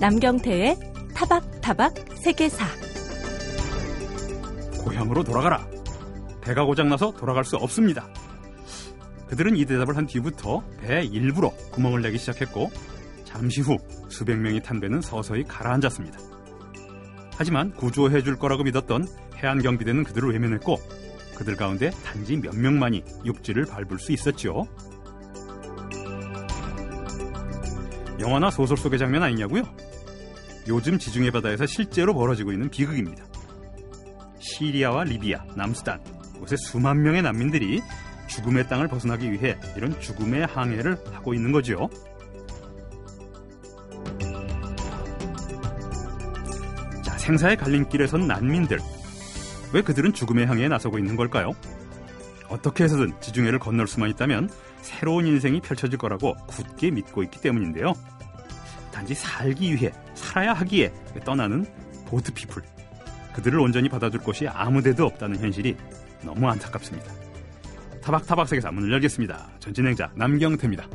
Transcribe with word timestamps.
남경태의 0.00 0.76
타박타박 1.14 1.94
세계사 2.16 2.64
고향으로 4.82 5.22
돌아가라. 5.22 5.66
배가 6.42 6.64
고장나서 6.64 7.12
돌아갈 7.12 7.44
수 7.44 7.56
없습니다. 7.56 8.06
그들은 9.28 9.56
이 9.56 9.64
대답을 9.64 9.96
한 9.96 10.06
뒤부터 10.06 10.62
배 10.80 11.02
일부러 11.04 11.50
구멍을 11.72 12.02
내기 12.02 12.18
시작했고 12.18 12.70
잠시 13.24 13.60
후 13.62 13.78
수백 14.08 14.36
명이 14.36 14.62
탄 14.62 14.80
배는 14.80 15.00
서서히 15.00 15.44
가라앉았습니다. 15.44 16.18
하지만 17.36 17.72
구조해 17.72 18.22
줄 18.22 18.36
거라고 18.36 18.62
믿었던 18.64 19.06
해안 19.42 19.62
경비대는 19.62 20.04
그들을 20.04 20.32
외면했고 20.32 20.76
그들 21.36 21.56
가운데 21.56 21.90
단지 22.04 22.36
몇 22.36 22.54
명만이 22.54 23.02
육지를 23.24 23.64
밟을 23.64 23.98
수 23.98 24.12
있었죠. 24.12 24.66
영화나 28.20 28.50
소설 28.50 28.76
속의 28.76 28.98
장면 28.98 29.22
아니냐고요? 29.22 29.62
요즘 30.68 30.98
지중해 30.98 31.30
바다에서 31.30 31.66
실제로 31.66 32.14
벌어지고 32.14 32.52
있는 32.52 32.70
비극입니다. 32.70 33.24
시리아와 34.38 35.04
리비아, 35.04 35.44
남수단, 35.54 36.02
곳에 36.38 36.56
수만 36.56 37.02
명의 37.02 37.22
난민들이 37.22 37.82
죽음의 38.26 38.68
땅을 38.68 38.88
벗어나기 38.88 39.30
위해 39.30 39.58
이런 39.76 39.98
죽음의 40.00 40.46
항해를 40.46 40.98
하고 41.12 41.34
있는 41.34 41.52
거죠. 41.52 41.88
자, 47.02 47.18
생사의 47.18 47.56
갈림길에 47.56 48.06
선 48.06 48.26
난민들. 48.26 48.78
왜 49.72 49.82
그들은 49.82 50.12
죽음의 50.12 50.46
항해에 50.46 50.68
나서고 50.68 50.98
있는 50.98 51.16
걸까요? 51.16 51.52
어떻게 52.48 52.84
해서든 52.84 53.20
지중해를 53.20 53.58
건널 53.58 53.88
수만 53.88 54.10
있다면 54.10 54.48
새로운 54.82 55.26
인생이 55.26 55.60
펼쳐질 55.60 55.98
거라고 55.98 56.34
굳게 56.46 56.90
믿고 56.90 57.22
있기 57.24 57.40
때문인데요. 57.40 57.94
단지 58.94 59.12
살기 59.12 59.74
위해, 59.74 59.90
살아야 60.14 60.52
하기에 60.52 60.92
떠나는 61.24 61.66
보트피플. 62.06 62.62
그들을 63.34 63.58
온전히 63.58 63.88
받아줄 63.88 64.20
곳이 64.20 64.46
아무데도 64.46 65.04
없다는 65.04 65.36
현실이 65.40 65.76
너무 66.22 66.48
안타깝습니다. 66.48 67.12
타박타박 68.00 68.46
세계사 68.46 68.70
문을 68.70 68.92
열겠습니다. 68.92 69.50
전 69.58 69.74
진행자 69.74 70.12
남경태입니다. 70.14 70.86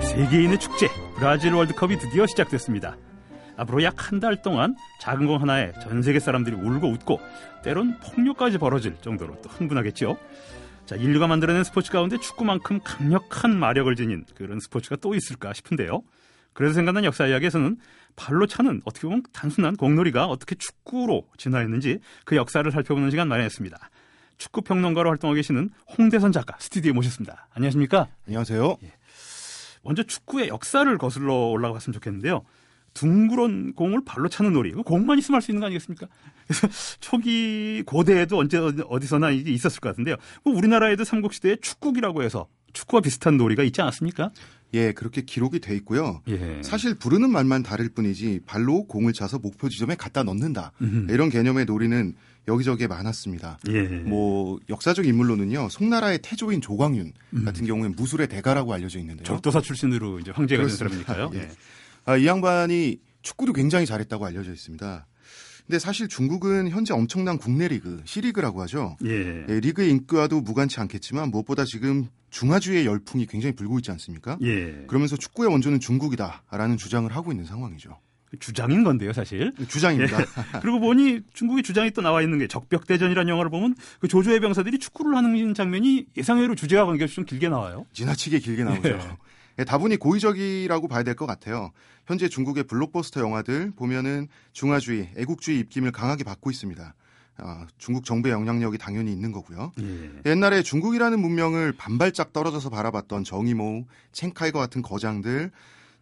세계인의 0.00 0.58
축제 0.58 0.88
브라질 1.16 1.52
월드컵이 1.52 1.98
드디어 1.98 2.26
시작됐습니다. 2.26 2.96
앞으로 3.56 3.82
약 3.82 3.94
한 4.12 4.20
달 4.20 4.42
동안 4.42 4.76
작은 5.00 5.26
공 5.26 5.40
하나에 5.40 5.72
전 5.82 6.02
세계 6.02 6.18
사람들이 6.20 6.56
울고 6.56 6.88
웃고 6.88 7.20
때론 7.62 7.98
폭력까지 8.00 8.58
벌어질 8.58 8.96
정도로 9.00 9.40
또 9.42 9.48
흥분하겠죠. 9.48 10.16
자, 10.84 10.94
인류가 10.94 11.26
만들어낸 11.26 11.64
스포츠 11.64 11.90
가운데 11.90 12.16
축구만큼 12.18 12.80
강력한 12.84 13.58
마력을 13.58 13.94
지닌 13.96 14.24
그런 14.36 14.60
스포츠가 14.60 14.96
또 14.96 15.14
있을까 15.14 15.52
싶은데요. 15.52 16.02
그래서 16.52 16.74
생각난 16.74 17.04
역사 17.04 17.26
이야기에서는 17.26 17.76
발로 18.14 18.46
차는 18.46 18.82
어떻게 18.84 19.06
보면 19.08 19.24
단순한 19.32 19.76
공놀이가 19.76 20.26
어떻게 20.26 20.54
축구로 20.54 21.26
진화했는지 21.36 21.98
그 22.24 22.36
역사를 22.36 22.70
살펴보는 22.70 23.10
시간 23.10 23.28
마련했습니다. 23.28 23.78
축구 24.38 24.62
평론가로 24.62 25.08
활동하고 25.10 25.34
계시는 25.34 25.70
홍대선 25.98 26.30
작가 26.32 26.56
스튜디오에 26.58 26.92
모셨습니다. 26.92 27.48
안녕하십니까? 27.54 28.06
안녕하세요. 28.26 28.76
예. 28.84 28.92
먼저 29.82 30.02
축구의 30.02 30.48
역사를 30.48 30.96
거슬러 30.98 31.34
올라갔으면 31.34 31.94
좋겠는데요. 31.94 32.42
둥그런 32.96 33.74
공을 33.74 34.00
발로 34.04 34.28
차는 34.28 34.52
놀이. 34.54 34.72
공만 34.72 35.18
있으면 35.18 35.36
할 35.36 35.42
수 35.42 35.50
있는 35.50 35.60
거 35.60 35.66
아니겠습니까? 35.66 36.06
그래서 36.46 36.68
초기 37.00 37.82
고대에도 37.84 38.38
언제 38.38 38.58
어디서나 38.58 39.30
있었을 39.30 39.80
것 39.80 39.90
같은데요. 39.90 40.16
뭐 40.44 40.54
우리나라에도 40.54 41.04
삼국시대에 41.04 41.56
축국이라고 41.60 42.22
해서 42.22 42.48
축구와 42.72 43.02
비슷한 43.02 43.36
놀이가 43.36 43.62
있지 43.62 43.80
않았습니까? 43.82 44.30
예, 44.74 44.92
그렇게 44.92 45.22
기록이 45.22 45.60
돼 45.60 45.74
있고요. 45.76 46.22
예. 46.28 46.60
사실 46.62 46.94
부르는 46.94 47.30
말만 47.30 47.62
다를 47.62 47.88
뿐이지 47.88 48.40
발로 48.46 48.84
공을 48.86 49.12
차서 49.12 49.38
목표 49.38 49.68
지점에 49.68 49.94
갖다 49.94 50.22
넣는다. 50.24 50.72
음흠. 50.82 51.12
이런 51.12 51.28
개념의 51.30 51.64
놀이는 51.66 52.14
여기저기에 52.48 52.86
많았습니다. 52.86 53.58
예. 53.68 53.82
뭐 53.82 54.58
역사적 54.68 55.06
인물로는요. 55.06 55.68
송나라의 55.70 56.20
태조인 56.22 56.60
조광윤 56.60 57.12
음. 57.34 57.44
같은 57.44 57.66
경우에 57.66 57.88
무술의 57.90 58.28
대가라고 58.28 58.72
알려져 58.74 58.98
있는데요. 58.98 59.24
적도사 59.24 59.60
출신으로 59.60 60.18
이제 60.20 60.30
황제가 60.32 60.66
된 60.66 60.76
사람이니까요. 60.76 61.30
예. 61.34 61.48
아, 62.06 62.16
이 62.16 62.26
양반이 62.26 62.98
축구도 63.22 63.52
굉장히 63.52 63.84
잘했다고 63.84 64.24
알려져 64.24 64.52
있습니다. 64.52 65.06
근데 65.66 65.80
사실 65.80 66.06
중국은 66.06 66.70
현재 66.70 66.94
엄청난 66.94 67.38
국내 67.38 67.66
리그, 67.66 68.00
C리그라고 68.04 68.62
하죠. 68.62 68.96
예. 69.04 69.44
예, 69.48 69.60
리그의 69.60 69.90
인기와도 69.90 70.40
무관치 70.40 70.78
않겠지만 70.78 71.30
무엇보다 71.32 71.64
지금 71.64 72.08
중화주의 72.30 72.86
열풍이 72.86 73.26
굉장히 73.26 73.56
불고 73.56 73.78
있지 73.80 73.90
않습니까? 73.90 74.38
예. 74.42 74.84
그러면서 74.86 75.16
축구의 75.16 75.50
원조는 75.50 75.80
중국이다라는 75.80 76.76
주장을 76.76 77.10
하고 77.14 77.32
있는 77.32 77.44
상황이죠. 77.44 77.98
주장인 78.38 78.84
건데요, 78.84 79.12
사실. 79.12 79.52
주장입니다. 79.66 80.20
예. 80.20 80.24
그리고 80.62 80.78
보니 80.78 81.22
중국의 81.34 81.64
주장이 81.64 81.90
또 81.90 82.00
나와 82.00 82.22
있는 82.22 82.38
게 82.38 82.46
적벽대전이라는 82.46 83.28
영화를 83.28 83.50
보면 83.50 83.74
그 83.98 84.06
조조의 84.06 84.38
병사들이 84.38 84.78
축구를 84.78 85.16
하는 85.16 85.52
장면이 85.54 86.06
예상외로 86.16 86.54
주제와 86.54 86.86
관계없이 86.86 87.16
좀 87.16 87.24
길게 87.24 87.48
나와요. 87.48 87.86
지나치게 87.92 88.38
길게 88.38 88.62
나오죠. 88.62 88.88
예. 88.88 89.00
예, 89.58 89.64
다분히 89.64 89.96
고의적이라고 89.96 90.88
봐야 90.88 91.02
될 91.02 91.14
것 91.16 91.26
같아요. 91.26 91.70
현재 92.06 92.28
중국의 92.28 92.64
블록버스터 92.64 93.20
영화들 93.20 93.72
보면은 93.74 94.28
중화주의, 94.52 95.10
애국주의 95.16 95.58
입김을 95.60 95.92
강하게 95.92 96.24
받고 96.24 96.50
있습니다. 96.50 96.94
어, 97.38 97.66
중국 97.78 98.04
정부의 98.04 98.32
영향력이 98.32 98.78
당연히 98.78 99.12
있는 99.12 99.32
거고요. 99.32 99.72
예. 99.80 100.30
옛날에 100.30 100.62
중국이라는 100.62 101.18
문명을 101.20 101.72
반발짝 101.72 102.32
떨어져서 102.32 102.70
바라봤던 102.70 103.24
정이모, 103.24 103.84
챙카이거 104.12 104.58
같은 104.58 104.82
거장들, 104.82 105.50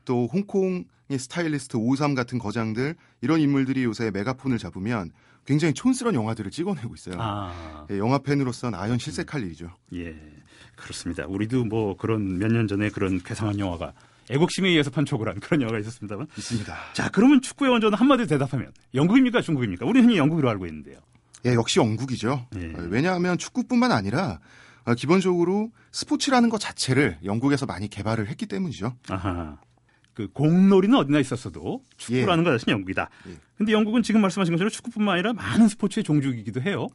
또 0.05 0.29
홍콩의 0.33 0.85
스타일리스트 1.19 1.77
오삼 1.77 2.15
같은 2.15 2.39
거장들 2.39 2.95
이런 3.21 3.41
인물들이 3.41 3.85
요새 3.85 4.11
메가폰을 4.11 4.59
잡으면 4.59 5.11
굉장히 5.45 5.75
촌스러운 5.75 6.15
영화들을 6.15 6.51
찍어내고 6.51 6.95
있어요. 6.95 7.17
아. 7.19 7.87
예, 7.91 7.99
영화 7.99 8.19
팬으로서는 8.19 8.79
아연 8.79 8.99
실색할 8.99 9.43
일이죠. 9.45 9.71
예. 9.95 10.15
그렇습니다. 10.77 11.25
우리도 11.27 11.65
뭐 11.65 11.97
그런 11.97 12.39
몇 12.39 12.49
년 12.51 12.67
전에 12.67 12.89
그런 12.91 13.21
괴상한 13.23 13.59
영화가 13.59 13.93
애국심에 14.31 14.69
의해서 14.71 14.91
판촉을 14.91 15.29
한 15.29 15.39
그런 15.41 15.61
영화가 15.61 15.79
있었습니다만. 15.81 16.27
있습니다. 16.37 16.75
자, 16.95 17.11
그러면 17.11 17.43
축구의 17.43 17.71
원조는 17.71 17.99
한마디로 17.99 18.27
대답하면 18.27 18.73
영국입니까 18.95 19.43
중국입니까? 19.43 19.85
우리는 19.87 20.09
흔히 20.09 20.19
영국으로 20.19 20.49
알고 20.51 20.67
있는데요. 20.67 20.99
예, 21.47 21.53
역시 21.53 21.79
영국이죠. 21.79 22.47
예. 22.57 22.73
왜냐하면 22.89 23.37
축구뿐만 23.37 23.93
아니라 23.93 24.41
어, 24.87 24.95
기본적으로 24.95 25.71
스포츠라는 25.93 26.49
것 26.49 26.59
자체를 26.59 27.19
영국에서 27.25 27.67
많이 27.67 27.89
개발을 27.89 28.29
했기 28.29 28.47
때문이죠. 28.47 28.95
아하. 29.11 29.59
그 30.15 30.29
공놀이는 30.33 30.97
어디나 30.97 31.19
있었어도 31.21 31.83
축구라는 31.97 32.45
예. 32.45 32.45
것 32.45 32.59
자체는 32.59 32.79
영국이다. 32.79 33.11
예. 33.29 33.37
근데 33.57 33.73
영국은 33.73 34.03
지금 34.03 34.21
말씀하신 34.21 34.55
것처럼 34.55 34.71
축구뿐만 34.71 35.15
아니라 35.15 35.33
많은 35.33 35.69
스포츠의 35.69 36.05
종족이기도 36.05 36.63
해요. 36.63 36.89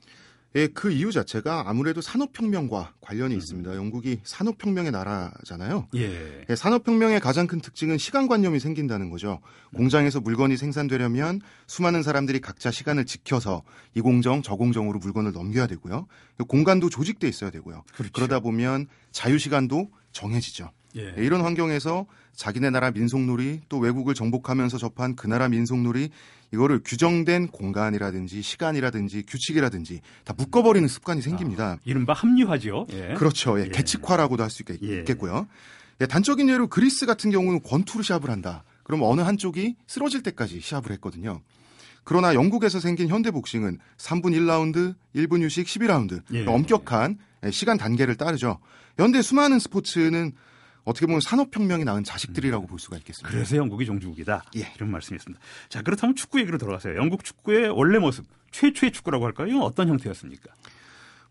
예, 0.55 0.65
그 0.67 0.91
이유 0.91 1.11
자체가 1.11 1.65
아무래도 1.67 2.01
산업혁명과 2.01 2.93
관련이 3.01 3.35
음. 3.35 3.37
있습니다. 3.37 3.75
영국이 3.75 4.19
산업혁명의 4.23 4.91
나라잖아요. 4.91 5.87
예. 5.95 6.45
예, 6.49 6.55
산업혁명의 6.55 7.19
가장 7.19 7.45
큰 7.45 7.61
특징은 7.61 7.99
시간관념이 7.99 8.59
생긴다는 8.59 9.11
거죠. 9.11 9.41
공장에서 9.75 10.19
물건이 10.21 10.57
생산되려면 10.57 11.41
수많은 11.67 12.01
사람들이 12.01 12.39
각자 12.39 12.71
시간을 12.71 13.05
지켜서 13.05 13.61
이 13.93 14.01
공정, 14.01 14.41
저 14.41 14.55
공정으로 14.55 14.97
물건을 14.97 15.33
넘겨야 15.33 15.67
되고요. 15.67 16.07
공간도 16.47 16.89
조직돼 16.89 17.27
있어야 17.27 17.51
되고요. 17.51 17.83
그렇죠. 17.93 18.11
그러다 18.13 18.39
보면 18.39 18.87
자유시간도 19.11 19.91
정해지죠. 20.13 20.71
예. 20.95 21.13
예. 21.17 21.23
이런 21.23 21.41
환경에서 21.41 22.05
자기네 22.35 22.69
나라 22.69 22.91
민속놀이 22.91 23.61
또 23.69 23.77
외국을 23.79 24.13
정복하면서 24.13 24.77
접한 24.77 25.15
그 25.15 25.27
나라 25.27 25.49
민속놀이 25.49 26.09
이거를 26.51 26.81
규정된 26.83 27.47
공간이라든지 27.49 28.41
시간이라든지 28.41 29.23
규칙이라든지 29.27 30.01
다 30.23 30.33
묶어버리는 30.35 30.87
습관이 30.87 31.21
생깁니다. 31.21 31.71
아, 31.73 31.77
이른바 31.85 32.13
합리화죠. 32.13 32.87
예. 32.93 33.13
그렇죠. 33.15 33.59
예. 33.59 33.65
예. 33.65 33.69
계측화라고도 33.69 34.43
할 34.43 34.49
수 34.49 34.63
있겠고요. 34.63 35.47
예. 36.01 36.05
단적인 36.07 36.49
예로 36.49 36.67
그리스 36.67 37.05
같은 37.05 37.29
경우는 37.29 37.61
권투로 37.61 38.03
시합을 38.03 38.29
한다. 38.29 38.63
그럼 38.83 39.03
어느 39.03 39.21
한쪽이 39.21 39.75
쓰러질 39.85 40.23
때까지 40.23 40.61
시합을 40.61 40.91
했거든요. 40.93 41.41
그러나 42.03 42.33
영국에서 42.33 42.79
생긴 42.79 43.09
현대 43.09 43.29
복싱은 43.29 43.77
3분 43.97 44.33
1라운드, 44.33 44.95
1분 45.15 45.43
휴식 45.43 45.67
12라운드. 45.67 46.21
예. 46.33 46.45
엄격한 46.45 47.19
시간 47.51 47.77
단계를 47.77 48.15
따르죠. 48.15 48.57
현대 48.97 49.21
수많은 49.21 49.59
스포츠는 49.59 50.31
어떻게 50.83 51.05
보면 51.05 51.21
산업혁명이 51.21 51.83
낳은 51.83 52.03
자식들이라고 52.03 52.67
볼 52.67 52.79
수가 52.79 52.97
있겠습니다. 52.97 53.29
그래서 53.29 53.55
영국이 53.57 53.85
종주국이다. 53.85 54.43
예. 54.57 54.71
이런 54.75 54.91
말씀이었습니다. 54.91 55.39
자, 55.69 55.81
그렇다면 55.81 56.15
축구 56.15 56.39
얘기로 56.39 56.57
돌아가세요. 56.57 56.95
영국 56.95 57.23
축구의 57.23 57.69
원래 57.69 57.99
모습, 57.99 58.25
최초의 58.51 58.91
축구라고 58.91 59.25
할까요? 59.25 59.47
이건 59.47 59.61
어떤 59.61 59.89
형태였습니까? 59.89 60.49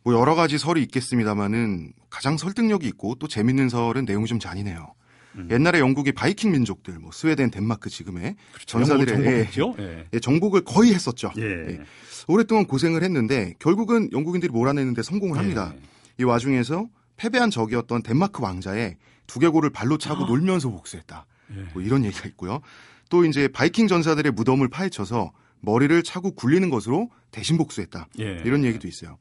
뭐 0.04 0.14
여러 0.14 0.34
가지 0.34 0.58
설이 0.58 0.82
있겠습니다만은 0.82 1.92
가장 2.08 2.36
설득력이 2.36 2.86
있고 2.88 3.16
또 3.16 3.26
재밌는 3.28 3.68
설은 3.68 4.04
내용이 4.04 4.26
좀 4.26 4.38
잔인해요. 4.38 4.94
음. 5.34 5.48
옛날에 5.50 5.78
영국이 5.80 6.12
바이킹 6.12 6.52
민족들, 6.52 6.98
뭐 6.98 7.10
스웨덴, 7.12 7.50
덴마크 7.50 7.90
지금의 7.90 8.36
그렇죠. 8.52 8.66
전사들의 8.66 9.26
예, 9.26 9.48
예. 9.78 10.06
예, 10.12 10.20
정복을 10.20 10.62
거의 10.62 10.94
했었죠. 10.94 11.32
예. 11.36 11.42
예. 11.42 11.80
오랫동안 12.26 12.66
고생을 12.66 13.02
했는데 13.02 13.54
결국은 13.58 14.10
영국인들이 14.12 14.50
몰아내는데 14.52 15.02
성공을 15.02 15.36
예. 15.36 15.40
합니다. 15.40 15.74
이 16.18 16.24
와중에서 16.24 16.88
패배한 17.16 17.50
적이었던 17.50 18.02
덴마크 18.02 18.42
왕자의 18.42 18.96
두개골을 19.28 19.70
발로 19.70 19.96
차고 19.96 20.24
아. 20.24 20.26
놀면서 20.26 20.70
복수했다. 20.70 21.26
뭐 21.72 21.82
이런 21.82 22.04
얘기가 22.04 22.28
있고요. 22.30 22.60
또 23.08 23.24
이제 23.24 23.48
바이킹 23.48 23.86
전사들의 23.86 24.32
무덤을 24.32 24.68
파헤쳐서 24.68 25.32
머리를 25.60 26.02
차고 26.02 26.32
굴리는 26.32 26.68
것으로 26.70 27.10
대신 27.30 27.56
복수했다. 27.56 28.08
예. 28.20 28.42
이런 28.44 28.64
얘기도 28.64 28.86
있어요. 28.86 29.18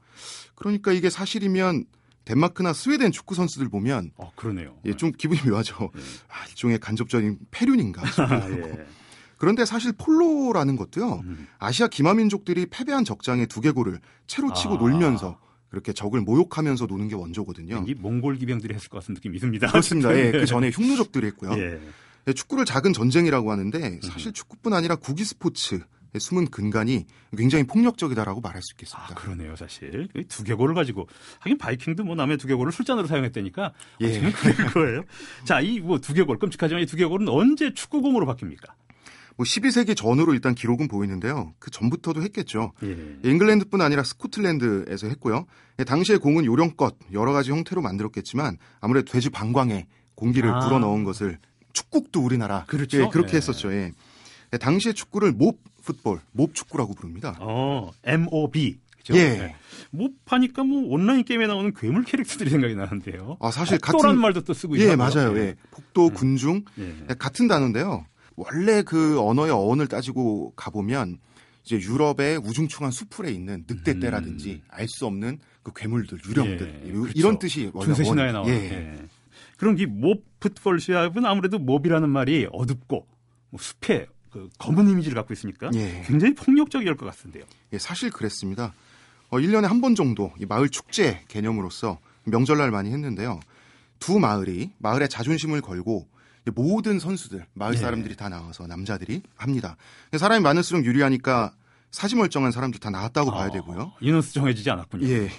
그러니까 0.56 0.92
이게 0.92 1.10
사실이면 1.10 1.86
덴마크나 2.26 2.74
스웨덴 2.74 3.12
축구 3.12 3.36
선수들 3.36 3.70
보면 3.70 4.12
어, 4.18 4.32
그러네요. 4.36 4.78
예, 4.86 4.94
좀 4.94 5.12
기분이 5.12 5.42
묘하죠. 5.50 5.92
예. 5.96 6.02
아, 6.28 6.46
일종의 6.50 6.80
간접적인 6.80 7.40
폐륜인가 7.52 8.04
예. 8.52 8.86
그런데 9.38 9.66
사실 9.66 9.94
폴로라는 9.94 10.76
것도요. 10.76 11.22
음. 11.24 11.48
아시아 11.60 11.88
기마민족들이 11.88 12.66
패배한 12.66 13.06
적장의 13.06 13.48
두개골을 13.48 14.00
채로 14.26 14.54
치고 14.54 14.76
아. 14.76 14.78
놀면서 14.78 15.40
그렇게 15.70 15.94
적을 15.94 16.22
모욕하면서 16.22 16.86
노는 16.86 17.08
게 17.10 17.16
원조거든요. 17.16 17.84
이 17.88 17.94
몽골 17.94 18.38
기병들이 18.38 18.74
했을 18.74 18.90
것 18.90 19.00
같은 19.00 19.14
느낌이 19.14 19.40
듭니다. 19.40 19.68
그렇습니다. 19.68 20.18
예, 20.18 20.32
그 20.32 20.46
전에 20.46 20.70
흉노족들이 20.70 21.28
했고요. 21.28 21.52
예. 21.60 21.80
예, 22.28 22.34
축구를 22.34 22.66
작은 22.66 22.94
전쟁이라고 22.94 23.52
하는데 23.52 24.00
사실 24.02 24.30
음. 24.30 24.34
축구뿐 24.34 24.74
아니라 24.74 24.96
국기 24.96 25.24
스포츠 25.24 25.80
숨은 26.18 26.48
근간이 26.48 27.06
굉장히 27.38 27.66
폭력적이다라고 27.66 28.42
말할 28.42 28.62
수 28.64 28.74
있겠습니다. 28.74 29.12
아, 29.12 29.14
그러네요, 29.14 29.56
사실. 29.56 30.08
두개골을 30.30 30.74
가지고 30.74 31.08
하긴 31.40 31.58
바이킹도 31.58 32.04
뭐 32.06 32.16
남의 32.16 32.38
두개골을 32.38 32.72
술잔으로 32.72 33.08
사용했다니까. 33.08 33.74
예. 34.02 34.18
아, 34.26 34.32
그럴 34.32 34.72
거예요. 34.72 35.04
자, 35.44 35.62
이 35.62 35.80
뭐 35.80 36.00
두개골 36.00 36.40
끔찍하지만 36.40 36.82
이 36.84 36.86
두개골은 36.86 37.28
언제 37.30 37.74
축구공으로 37.74 38.26
바뀝니까? 38.26 38.72
뭐 39.38 39.44
12세기 39.44 39.96
전으로 39.96 40.34
일단 40.34 40.56
기록은 40.56 40.88
보이는데요. 40.88 41.54
그 41.60 41.70
전부터도 41.70 42.24
했겠죠. 42.24 42.74
예. 42.84 42.98
잉글랜드뿐 43.24 43.82
아니라 43.82 44.04
스코틀랜드에서 44.04 45.08
했고요. 45.08 45.46
예, 45.80 45.84
당시에 45.84 46.18
공은 46.18 46.46
요령껏 46.46 46.98
여러 47.14 47.32
가지 47.32 47.52
형태로 47.52 47.82
만들었겠지만 47.82 48.58
아무래도 48.82 49.12
돼지 49.12 49.30
방광에 49.30 49.86
공기를 50.16 50.50
아. 50.50 50.60
불어넣은 50.60 51.04
것을 51.04 51.38
축국도 51.72 52.20
우리나라 52.20 52.66
그렇죠. 52.66 53.04
예, 53.04 53.08
그렇게 53.12 53.34
예. 53.34 53.38
했었죠. 53.38 53.72
예. 53.72 53.92
예 54.54 54.58
당시에 54.58 54.94
축구를 54.94 55.34
몹 55.34 55.60
풋볼, 55.84 56.20
몹 56.32 56.54
축구라고 56.56 56.96
부릅니다. 56.96 57.38
어, 57.40 57.92
MOB. 58.04 58.80
그죠? 58.98 59.16
예. 59.16 59.38
네. 59.38 59.56
몹하니까 59.92 60.64
뭐 60.64 60.84
온라인 60.88 61.24
게임에 61.24 61.48
나오는 61.48 61.72
괴물 61.74 62.04
캐릭터들이 62.04 62.50
생각이 62.50 62.76
나는데요. 62.76 63.38
아, 63.40 63.52
사실 63.52 63.78
같은 63.78 64.18
말도 64.18 64.42
또 64.42 64.54
쓰고. 64.54 64.78
예, 64.80 64.96
맞아요. 64.96 65.38
예. 65.38 65.56
폭도, 65.72 66.08
음. 66.08 66.14
군중 66.14 66.66
예. 66.80 66.96
예. 67.10 67.14
같은 67.14 67.48
단어인데요. 67.48 68.06
원래 68.38 68.84
그 68.84 69.20
언어의 69.20 69.52
어원을 69.52 69.88
따지고 69.88 70.54
가보면 70.56 71.18
이제 71.66 71.76
유럽의 71.78 72.38
우중충한 72.38 72.92
수풀에 72.92 73.32
있는 73.32 73.66
늑대떼라든지 73.68 74.52
음. 74.52 74.62
알수 74.70 75.06
없는 75.08 75.40
그 75.64 75.74
괴물들, 75.76 76.20
유령들 76.30 76.82
예, 76.86 76.92
그렇죠. 76.92 77.12
이런 77.16 77.40
뜻이 77.40 77.72
중세 77.84 78.04
신화에 78.06 78.32
나오는. 78.32 78.54
예. 78.54 78.72
예. 78.72 79.06
그럼 79.58 79.78
이몹 79.78 80.24
풋볼 80.40 80.80
시합은 80.80 81.26
아무래도 81.26 81.60
몹이라는 81.60 82.10
말이 82.10 82.48
어둡고 82.54 83.06
뭐 83.50 83.60
숲에 83.60 84.06
그 84.30 84.50
검은 84.60 84.88
이미지를 84.88 85.16
갖고 85.16 85.34
있으니까 85.34 85.72
예. 85.74 86.04
굉장히 86.06 86.36
폭력적일 86.36 86.96
것 86.96 87.06
같은데요. 87.08 87.44
예, 87.74 87.78
사실 87.80 88.12
그랬습니다. 88.12 88.74
어, 89.30 89.38
1년에 89.38 89.64
한 89.64 89.82
번 89.82 89.96
정도 89.96 90.32
이 90.40 90.46
마을 90.46 90.70
축제 90.70 91.22
개념으로서 91.28 92.00
명절날 92.26 92.72
많이 92.72 92.92
했는데요. 92.92 93.40
두 94.00 94.20
마을이 94.20 94.72
마을의 94.78 95.10
자존심을 95.10 95.60
걸고 95.62 96.08
모든 96.52 97.00
선수들, 97.00 97.46
마을 97.54 97.74
예. 97.74 97.78
사람들이 97.78 98.12
예. 98.12 98.16
다 98.16 98.30
나와서 98.30 98.68
남자들이 98.68 99.22
합니다. 99.36 99.78
사람이 100.16 100.42
많을수록 100.42 100.86
유리하니까 100.86 101.54
사지 101.92 102.16
멀쩡한 102.16 102.52
사람들 102.52 102.80
다 102.80 102.90
나왔다고 102.90 103.32
어, 103.32 103.34
봐야 103.34 103.50
되고요. 103.52 103.94
인원수 104.02 104.34
정해지지 104.34 104.70
않았군요. 104.70 105.08
예. 105.08 105.30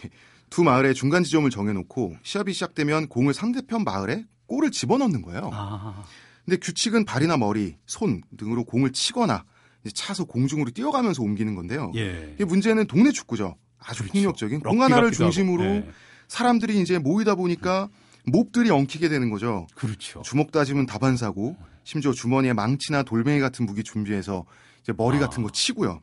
두 0.50 0.64
마을의 0.64 0.94
중간 0.94 1.24
지점을 1.24 1.48
정해놓고 1.50 2.16
시합이 2.22 2.52
시작되면 2.52 3.08
공을 3.08 3.34
상대편 3.34 3.84
마을에 3.84 4.24
골을 4.46 4.70
집어넣는 4.70 5.22
거예요. 5.22 5.50
아. 5.52 6.04
근데 6.44 6.56
규칙은 6.56 7.04
발이나 7.04 7.36
머리, 7.36 7.76
손 7.84 8.22
등으로 8.38 8.64
공을 8.64 8.92
치거나 8.92 9.44
차서 9.92 10.24
공중으로 10.24 10.70
뛰어가면서 10.70 11.22
옮기는 11.22 11.54
건데요. 11.54 11.92
예. 11.96 12.34
이 12.40 12.44
문제는 12.44 12.86
동네 12.86 13.12
축구죠. 13.12 13.56
아주 13.78 14.02
그렇죠. 14.02 14.12
폭력적인 14.12 14.60
공 14.60 14.82
하나를 14.82 15.12
중심으로 15.12 15.64
예. 15.64 15.90
사람들이 16.26 16.80
이제 16.80 16.98
모이다 16.98 17.34
보니까 17.34 17.88
몹들이 18.30 18.70
엉키게 18.70 19.08
되는 19.08 19.30
거죠. 19.30 19.66
그렇죠. 19.74 20.22
주먹 20.22 20.52
다짐은 20.52 20.86
다반사고 20.86 21.56
심지어 21.84 22.12
주머니에 22.12 22.52
망치나 22.52 23.02
돌멩이 23.02 23.40
같은 23.40 23.66
무기 23.66 23.82
준비해서 23.82 24.44
이제 24.82 24.92
머리 24.96 25.16
아. 25.18 25.20
같은 25.20 25.42
거 25.42 25.50
치고요. 25.50 26.00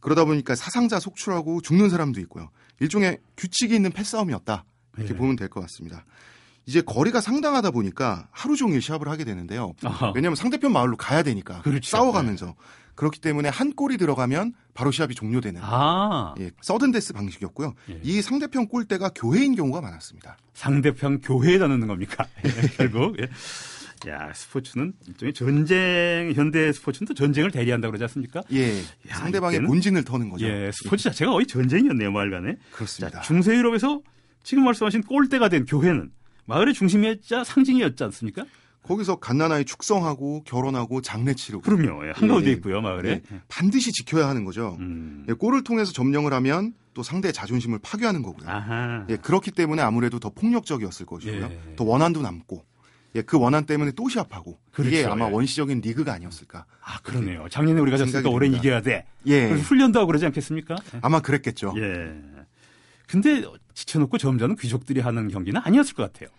그러다 0.00 0.24
보니까 0.24 0.54
사상자 0.54 0.98
속출하고 0.98 1.60
죽는 1.60 1.90
사람도 1.90 2.20
있고요. 2.22 2.50
일종의 2.80 3.18
규칙이 3.36 3.74
있는 3.74 3.90
패싸움이었다. 3.92 4.64
이렇게 4.96 5.14
예. 5.14 5.16
보면 5.16 5.36
될 5.36 5.48
것 5.48 5.60
같습니다. 5.62 6.04
이제 6.70 6.80
거리가 6.82 7.20
상당하다 7.20 7.72
보니까 7.72 8.28
하루 8.30 8.54
종일 8.54 8.80
시합을 8.80 9.08
하게 9.08 9.24
되는데요. 9.24 9.72
아하. 9.82 10.12
왜냐하면 10.14 10.36
상대편 10.36 10.72
마을로 10.72 10.96
가야 10.96 11.24
되니까 11.24 11.62
그렇죠. 11.62 11.90
싸워가면서 11.90 12.46
네. 12.46 12.54
그렇기 12.94 13.20
때문에 13.20 13.48
한 13.48 13.72
골이 13.72 13.96
들어가면 13.96 14.52
바로 14.72 14.92
시합이 14.92 15.16
종료되는 15.16 15.60
아. 15.64 16.36
예, 16.38 16.52
서든데스 16.60 17.12
방식이었고요. 17.14 17.74
예. 17.90 18.00
이 18.04 18.22
상대편 18.22 18.68
골대가 18.68 19.10
교회인 19.12 19.56
경우가 19.56 19.80
많았습니다. 19.80 20.36
상대편 20.54 21.22
교회에다 21.22 21.66
넣는 21.66 21.88
겁니까? 21.88 22.28
예, 22.46 22.50
결국. 22.76 23.16
예. 23.20 23.28
야, 24.08 24.32
스포츠는 24.32 24.92
일종의 25.08 25.34
전쟁, 25.34 26.32
현대 26.36 26.72
스포츠는 26.72 27.08
또 27.08 27.14
전쟁을 27.14 27.50
대리한다고 27.50 27.90
그러지 27.90 28.04
않습니까? 28.04 28.44
예. 28.52 28.78
야, 28.78 29.16
상대방의 29.16 29.62
본진을 29.62 30.04
터는 30.04 30.30
거죠. 30.30 30.46
예, 30.46 30.70
스포츠 30.72 31.02
자체가 31.02 31.32
거의 31.32 31.48
전쟁이었네요, 31.48 32.12
말간에. 32.12 32.58
그렇습니다. 32.70 33.18
자, 33.18 33.22
중세 33.22 33.56
유럽에서 33.56 34.02
지금 34.44 34.64
말씀하신 34.64 35.02
골대가 35.02 35.48
된 35.48 35.64
교회는 35.64 36.12
마을의 36.46 36.74
중심이었자 36.74 37.44
상징이었지 37.44 38.04
않습니까? 38.04 38.44
거기서 38.82 39.16
갓난아이 39.16 39.64
축성하고 39.66 40.42
결혼하고 40.44 41.02
장례 41.02 41.34
치르고 41.34 41.62
그럼요. 41.62 42.06
예, 42.06 42.12
한가운데 42.14 42.48
예, 42.48 42.52
있고요, 42.54 42.80
마을에. 42.80 43.10
예, 43.10 43.22
반드시 43.48 43.92
지켜야 43.92 44.28
하는 44.28 44.44
거죠. 44.44 44.76
음. 44.80 45.24
예, 45.28 45.32
골을 45.34 45.62
통해서 45.64 45.92
점령을 45.92 46.32
하면 46.32 46.72
또 46.94 47.02
상대의 47.02 47.32
자존심을 47.32 47.78
파괴하는 47.82 48.22
거고요. 48.22 48.48
예, 49.10 49.16
그렇기 49.16 49.50
때문에 49.52 49.82
아무래도 49.82 50.18
더 50.18 50.30
폭력적이었을 50.30 51.06
것이고요. 51.06 51.42
예. 51.44 51.76
더 51.76 51.84
원한도 51.84 52.22
남고. 52.22 52.64
예, 53.16 53.22
그 53.22 53.38
원한 53.38 53.66
때문에 53.66 53.90
또 53.96 54.08
시합하고 54.08 54.58
그렇죠, 54.72 54.88
이게 54.96 55.04
아마 55.04 55.26
예. 55.28 55.32
원시적인 55.32 55.80
리그가 55.80 56.12
아니었을까. 56.12 56.64
아 56.80 57.00
그러네요. 57.02 57.46
작년에 57.50 57.80
우리가 57.80 57.96
졌으니까 57.96 58.30
올해는 58.30 58.58
이겨야 58.58 58.82
돼. 58.82 59.04
예. 59.26 59.50
훈련도 59.50 59.98
하고 59.98 60.06
그러지 60.06 60.26
않겠습니까? 60.26 60.76
아마 61.02 61.20
그랬겠죠. 61.20 61.74
예. 61.76 62.12
근데 63.10 63.42
지쳐놓고 63.74 64.18
점잖은 64.18 64.54
귀족들이 64.56 65.00
하는 65.00 65.28
경기는 65.28 65.60
아니었을 65.64 65.94
것 65.94 66.12
같아요. 66.12 66.30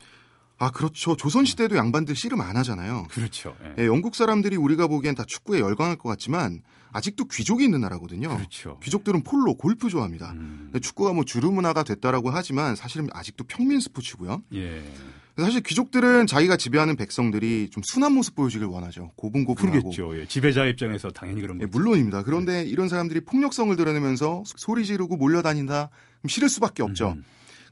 아, 0.57 0.71
그렇죠. 0.71 1.17
조선 1.17 1.43
시대도 1.43 1.75
양반들 1.75 2.15
씨름 2.15 2.39
안 2.39 2.55
하잖아요. 2.55 3.07
그렇죠. 3.09 3.57
예. 3.63 3.83
예, 3.83 3.87
영국 3.87 4.15
사람들이 4.15 4.55
우리가 4.55 4.87
보기엔 4.87 5.15
다 5.15 5.23
축구에 5.27 5.59
열광할 5.59 5.97
것 5.97 6.07
같지만 6.07 6.61
아직도 6.93 7.25
귀족이 7.25 7.63
있는 7.63 7.81
나라거든요. 7.81 8.37
그렇죠. 8.37 8.77
귀족들은 8.83 9.23
폴로, 9.23 9.55
골프 9.55 9.89
좋아합니다. 9.89 10.31
음. 10.33 10.71
축구가 10.81 11.13
뭐 11.13 11.25
주류 11.25 11.51
문화가 11.51 11.83
됐다라고 11.83 12.29
하지만 12.29 12.75
사실은 12.75 13.07
아직도 13.11 13.45
평민 13.45 13.79
스포츠고요. 13.79 14.43
예. 14.53 14.83
사실 15.37 15.61
귀족들은 15.61 16.27
자기가 16.27 16.57
지배하는 16.57 16.95
백성들이 16.95 17.69
좀 17.71 17.81
순한 17.85 18.13
모습 18.13 18.35
보여주길 18.35 18.67
원하죠. 18.67 19.11
고분고분하고. 19.15 19.79
그렇겠죠. 19.79 20.19
예. 20.19 20.25
지배자 20.27 20.65
입장에서 20.65 21.09
당연히 21.09 21.41
그런 21.41 21.57
거죠. 21.57 21.67
예, 21.67 21.71
물론입니다. 21.71 22.23
그런데 22.23 22.63
네. 22.63 22.69
이런 22.69 22.87
사람들이 22.87 23.21
폭력성을 23.21 23.75
드러내면서 23.75 24.43
소리 24.45 24.85
지르고 24.85 25.17
몰려다닌다. 25.17 25.89
싫을 26.27 26.49
수밖에 26.49 26.83
없죠. 26.83 27.13
음. 27.17 27.23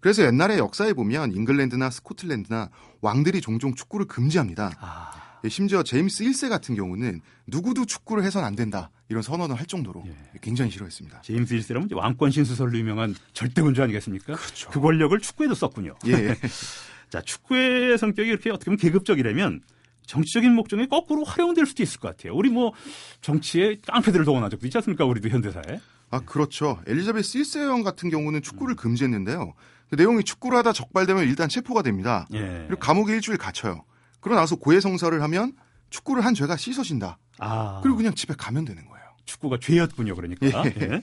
그래서 0.02 0.24
옛날에 0.24 0.58
역사에 0.58 0.94
보면 0.94 1.34
잉글랜드나 1.34 1.90
스코틀랜드나 1.90 2.70
왕들이 3.02 3.42
종종 3.42 3.76
축구를 3.76 4.08
금지합니다. 4.08 4.72
아. 4.80 5.12
예, 5.44 5.50
심지어 5.50 5.84
제임스 5.84 6.26
1세 6.26 6.50
같은 6.50 6.76
경우는 6.76 7.22
누구도 7.48 7.86
축구를 7.86 8.24
해선 8.24 8.44
안 8.44 8.56
된다 8.56 8.92
이런 9.08 9.22
선언을 9.22 9.56
할 9.56 9.66
정도로 9.66 10.04
예. 10.08 10.40
굉장히 10.42 10.72
싫어했습니다. 10.72 11.22
제임스 11.22 11.56
1세라면 11.56 11.96
왕권 11.96 12.32
신수설로 12.32 12.78
유명한 12.78 13.16
절대군주 13.34 13.82
아니겠습니까? 13.82 14.36
그렇죠. 14.36 14.70
그 14.70 14.80
권력을 14.82 15.18
축구에도 15.20 15.56
썼군요. 15.56 15.96
예. 16.08 16.36
자 17.10 17.22
축구의 17.22 17.98
성격이 17.98 18.30
이렇게 18.30 18.50
어떻게 18.52 18.66
보면 18.66 18.78
계급적이라면 18.78 19.62
정치적인 20.06 20.54
목적에 20.54 20.88
거꾸로 20.88 21.24
활용될 21.24 21.66
수도 21.66 21.84
있을 21.84 22.00
것 22.00 22.10
같아요. 22.10 22.34
우리 22.36 22.50
뭐 22.50 22.74
정치에 23.22 23.78
깡패들을 23.86 24.26
동원한 24.26 24.50
적도 24.50 24.68
있지 24.68 24.78
않습니까? 24.78 25.06
우리도 25.06 25.30
현대사에. 25.30 25.80
아 26.12 26.20
그렇죠. 26.20 26.80
엘리자베스 26.88 27.40
1세 27.40 27.62
여왕 27.64 27.84
같은 27.84 28.10
경우는 28.10 28.42
축구를 28.42 28.74
음. 28.74 28.76
금지했는데요. 28.78 29.54
그 29.90 29.96
내용이 29.96 30.24
축구를 30.24 30.58
하다 30.60 30.74
적발되면 30.74 31.24
일단 31.24 31.50
체포가 31.50 31.82
됩니다. 31.82 32.28
예. 32.34 32.66
그리고 32.68 32.78
감옥에 32.80 33.14
일주일 33.16 33.38
갇혀요. 33.38 33.84
그러고 34.20 34.40
나서 34.40 34.56
고해성사를 34.56 35.22
하면 35.24 35.54
축구를 35.90 36.24
한 36.26 36.34
죄가 36.34 36.58
씻어진다. 36.58 37.18
아. 37.40 37.80
그리고 37.82 37.98
그냥 37.98 38.14
집에 38.14 38.34
가면 38.38 38.66
되는 38.66 38.86
거예요. 38.88 39.06
축구가 39.26 39.58
죄였군요, 39.62 40.16
그러니까. 40.16 40.46
예. 40.66 40.74
예. 40.82 41.02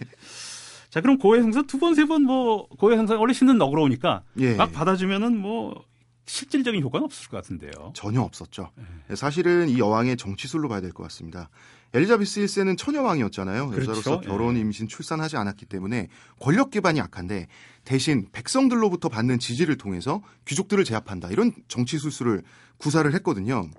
자, 0.90 1.00
그럼 1.00 1.18
고해성사 1.18 1.62
두 1.62 1.78
번, 1.78 1.94
세 1.94 2.04
번 2.06 2.22
뭐, 2.22 2.68
고해성사 2.68 3.16
원래 3.16 3.32
신는 3.32 3.58
너그러우니까 3.58 4.22
예. 4.38 4.54
막 4.54 4.72
받아주면은 4.72 5.36
뭐, 5.36 5.84
실질적인 6.26 6.82
효과는 6.82 7.04
없을 7.04 7.28
것 7.28 7.36
같은데요. 7.38 7.92
전혀 7.94 8.20
없었죠. 8.20 8.70
네. 9.08 9.16
사실은 9.16 9.68
이 9.68 9.78
여왕의 9.78 10.16
정치술로 10.16 10.68
봐야 10.68 10.80
될 10.80 10.92
것 10.92 11.02
같습니다. 11.04 11.48
엘리자베스 11.94 12.40
1세는 12.40 12.76
처녀왕이었잖아요. 12.76 13.68
그렇죠. 13.70 13.90
여자로서 13.92 14.20
결혼, 14.20 14.56
예. 14.56 14.60
임신, 14.60 14.88
출산하지 14.88 15.36
않았기 15.36 15.66
때문에 15.66 16.08
권력 16.40 16.70
기반이 16.70 16.98
약한데 16.98 17.46
대신 17.84 18.26
백성들로부터 18.32 19.08
받는 19.08 19.38
지지를 19.38 19.78
통해서 19.78 20.20
귀족들을 20.46 20.82
제압한다. 20.84 21.28
이런 21.30 21.52
정치 21.68 21.96
술수를 21.98 22.42
구사를 22.78 23.10
했거든요. 23.14 23.70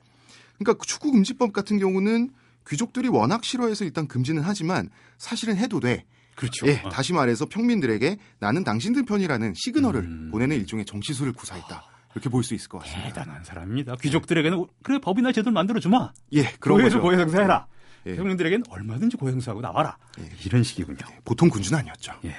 그러니까 0.58 0.84
축구 0.86 1.12
금지법 1.12 1.52
같은 1.54 1.78
경우는 1.80 2.32
귀족들이 2.68 3.10
워낙 3.10 3.44
싫어해서 3.44 3.84
일단 3.86 4.08
금지는 4.08 4.42
하지만 4.44 4.90
사실은 5.18 5.58
해도 5.58 5.80
돼. 5.80 6.06
그렇죠. 6.36 6.68
예, 6.68 6.82
어. 6.84 6.90
다시 6.90 7.14
말해서 7.14 7.46
평민들에게 7.48 8.18
나는 8.40 8.64
당신들 8.64 9.06
편이라는 9.06 9.54
시그널을 9.56 10.02
음. 10.02 10.30
보내는 10.32 10.56
일종의 10.58 10.86
정치술을 10.86 11.34
구사했다. 11.34 11.84
이렇게 12.18 12.30
볼 12.30 12.44
수 12.44 12.54
있을 12.56 12.68
것 12.70 12.80
같습니다. 12.80 13.10
대단한 13.10 13.44
사람입니다. 13.44 13.96
귀족들에게는 14.02 14.66
그래 14.84 15.00
법이나 15.00 15.32
제도를 15.32 15.54
만들어 15.54 15.80
주마. 15.80 16.12
예, 16.34 16.44
그런 16.60 16.82
거죠. 16.82 17.00
고해성사 17.02 17.42
해라. 17.42 17.68
예. 18.08 18.16
평민들에게는 18.16 18.64
얼마든지 18.70 19.18
고해성사하고 19.18 19.62
나와라. 19.62 19.98
예. 20.20 20.24
이런 20.46 20.64
식이군요. 20.64 20.98
예, 21.12 21.20
보통 21.24 21.50
군주는 21.50 21.78
아니었죠. 21.80 22.14
예. 22.26 22.34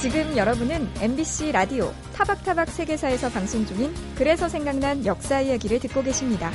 지금 0.00 0.36
여러분은 0.36 0.88
MBC 1.00 1.50
라디오 1.52 1.92
타박타박 2.14 2.68
세계사에서 2.68 3.30
방송 3.30 3.66
중인 3.66 3.92
그래서 4.16 4.48
생각난 4.48 5.04
역사 5.04 5.40
이야기를 5.40 5.80
듣고 5.80 6.02
계십니다. 6.04 6.50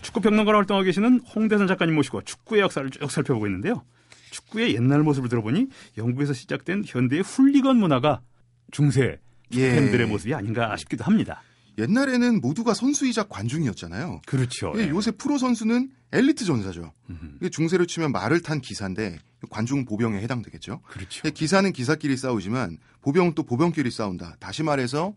축구 0.00 0.20
평론가로 0.22 0.56
활동하고 0.58 0.84
계시는 0.86 1.20
홍대선 1.34 1.66
작가님 1.66 1.94
모시고 1.94 2.22
축구의 2.22 2.62
역사를 2.62 2.88
쭉 2.90 3.10
살펴보고 3.10 3.46
있는데요. 3.48 3.82
축구의 4.38 4.74
옛날 4.74 5.02
모습을 5.02 5.28
들어보니 5.28 5.68
영국에서 5.96 6.32
시작된 6.32 6.84
현대의 6.86 7.22
훌리건 7.22 7.76
문화가 7.76 8.20
중세 8.70 9.18
예. 9.52 9.70
팬들의 9.74 10.06
모습이 10.06 10.34
아닌가 10.34 10.76
싶기도 10.76 11.04
합니다. 11.04 11.42
옛날에는 11.78 12.40
모두가 12.40 12.74
선수이자 12.74 13.24
관중이었잖아요. 13.24 14.22
그렇죠. 14.26 14.72
예. 14.76 14.88
요새 14.88 15.12
프로 15.12 15.38
선수는 15.38 15.90
엘리트 16.12 16.44
전사죠. 16.44 16.92
이게 17.36 17.48
중세로 17.50 17.86
치면 17.86 18.12
말을 18.12 18.40
탄 18.42 18.60
기사인데 18.60 19.18
관중은 19.50 19.84
보병에 19.84 20.20
해당되겠죠. 20.22 20.80
그렇죠. 20.88 21.30
기사는 21.30 21.72
기사끼리 21.72 22.16
싸우지만 22.16 22.78
보병은 23.02 23.34
또 23.34 23.44
보병끼리 23.44 23.90
싸운다. 23.90 24.36
다시 24.40 24.62
말해서 24.62 25.14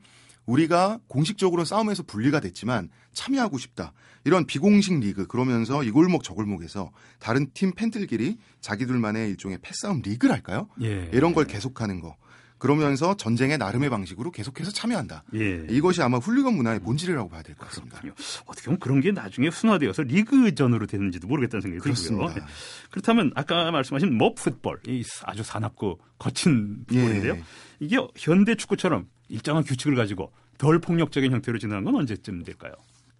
우리가 0.51 0.99
공식적으로 1.07 1.63
싸움에서 1.65 2.03
분리가 2.03 2.39
됐지만 2.41 2.89
참여하고 3.13 3.57
싶다. 3.57 3.93
이런 4.25 4.45
비공식 4.45 4.99
리그 4.99 5.25
그러면서 5.27 5.83
이 5.83 5.91
골목 5.91 6.23
저 6.23 6.33
골목에서 6.33 6.91
다른 7.19 7.49
팀 7.53 7.71
팬들끼리 7.73 8.37
자기들만의 8.59 9.29
일종의 9.29 9.59
패싸움 9.61 10.01
리그를 10.03 10.33
할까요? 10.35 10.67
예. 10.81 11.09
이런 11.13 11.33
걸 11.33 11.45
계속하는 11.45 12.01
거. 12.01 12.15
그러면서 12.59 13.15
전쟁의 13.17 13.57
나름의 13.57 13.89
방식으로 13.89 14.29
계속해서 14.29 14.69
참여한다. 14.69 15.23
예. 15.33 15.65
이것이 15.71 16.03
아마 16.03 16.19
훌리건 16.19 16.53
문화의 16.55 16.79
본질이라고 16.81 17.27
봐야 17.27 17.41
될 17.41 17.55
것 17.55 17.67
같습니다. 17.69 17.99
그렇군요. 17.99 18.13
어떻게 18.45 18.65
보면 18.65 18.79
그런 18.79 19.01
게 19.01 19.11
나중에 19.11 19.49
순화되어서 19.49 20.03
리그전으로 20.03 20.85
됐는지도 20.85 21.27
모르겠다는 21.27 21.61
생각이 21.61 21.81
그렇습니다. 21.81 22.27
들고요. 22.27 22.45
예. 22.45 22.51
그렇다면 22.91 23.31
아까 23.33 23.71
말씀하신 23.71 24.15
머 24.15 24.35
풋볼, 24.35 24.81
이 24.85 25.03
아주 25.23 25.41
사납고 25.41 25.99
거친 26.19 26.85
풋볼인데요. 26.85 27.33
예. 27.33 27.43
이게 27.79 27.97
현대 28.15 28.53
축구처럼 28.53 29.07
일정한 29.31 29.63
규칙을 29.63 29.95
가지고 29.95 30.31
덜 30.57 30.79
폭력적인 30.79 31.31
형태로 31.31 31.57
진화한 31.57 31.83
건 31.83 31.95
언제쯤 31.95 32.43
될까요? 32.43 32.73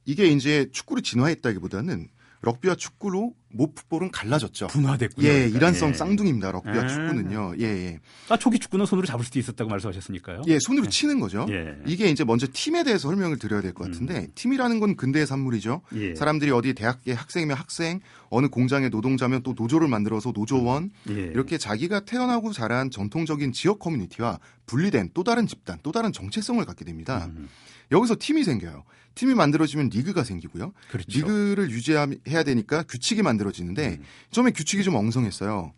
이게 0.06 0.28
이제 0.28 0.70
축구를 0.72 1.02
진화했다기보다는 1.04 2.10
럭비와 2.44 2.76
축구로 2.76 3.34
모풋볼은 3.54 4.12
갈라졌죠. 4.12 4.68
분화됐군요. 4.68 5.28
예, 5.28 5.32
그러니까. 5.34 5.58
일란성 5.58 5.90
예. 5.90 5.94
쌍둥이입니다. 5.94 6.52
럭비와 6.52 6.84
아. 6.84 6.88
축구는요. 6.88 7.54
예, 7.60 7.64
예. 7.66 8.00
아, 8.30 8.38
초기 8.38 8.58
축구는 8.58 8.86
손으로 8.86 9.06
잡을 9.06 9.24
수도 9.26 9.38
있었다고 9.40 9.70
말씀하셨으니까요. 9.70 10.44
예, 10.48 10.58
손으로 10.60 10.86
예. 10.86 10.90
치는 10.90 11.20
거죠. 11.20 11.46
예. 11.50 11.76
이게 11.86 12.10
이제 12.10 12.24
먼저 12.24 12.48
팀에 12.52 12.84
대해서 12.84 13.10
설명을 13.10 13.38
드려야 13.38 13.62
될 13.62 13.74
것 13.74 13.86
같은데 13.92 14.20
음. 14.22 14.28
팀이라는 14.36 14.80
건 14.80 14.96
근대의 14.96 15.28
산물이죠. 15.28 15.82
예. 15.96 16.16
사람들이 16.16 16.52
어디 16.52 16.74
대학의 16.74 17.14
학생이면 17.14 17.56
학생, 17.58 18.00
어느 18.30 18.48
공장의 18.48 18.90
노동자면 18.90 19.44
또 19.44 19.54
노조를 19.56 19.88
만들어서 19.88 20.32
노조원 20.32 20.90
예. 21.10 21.14
이렇게 21.14 21.58
자기가 21.58 22.02
태어나고 22.02 22.54
자란 22.54 22.90
전통적인 22.90 23.52
지역 23.52 23.80
커뮤니티와 23.80 24.40
분리된 24.66 25.12
또 25.14 25.24
다른 25.24 25.46
집단, 25.46 25.78
또 25.84 25.92
다른 25.92 26.12
정체성을 26.14 26.64
갖게 26.66 26.86
됩니다. 26.86 27.26
음. 27.36 27.50
여기서 27.92 28.16
팀이 28.20 28.44
생겨요. 28.44 28.84
팀이 29.16 29.34
만들어지면 29.34 29.90
리그가 29.90 30.24
생기고요. 30.24 30.74
그렇죠. 30.90 31.06
리그를 31.10 31.70
유지해야 31.72 32.44
되니까 32.46 32.84
규칙이 32.84 33.22
만들어지는데 33.22 33.98
음. 34.00 34.04
처음에 34.32 34.52
규칙이 34.52 34.84
좀 34.84 34.96
엉성했어요. 34.96 35.74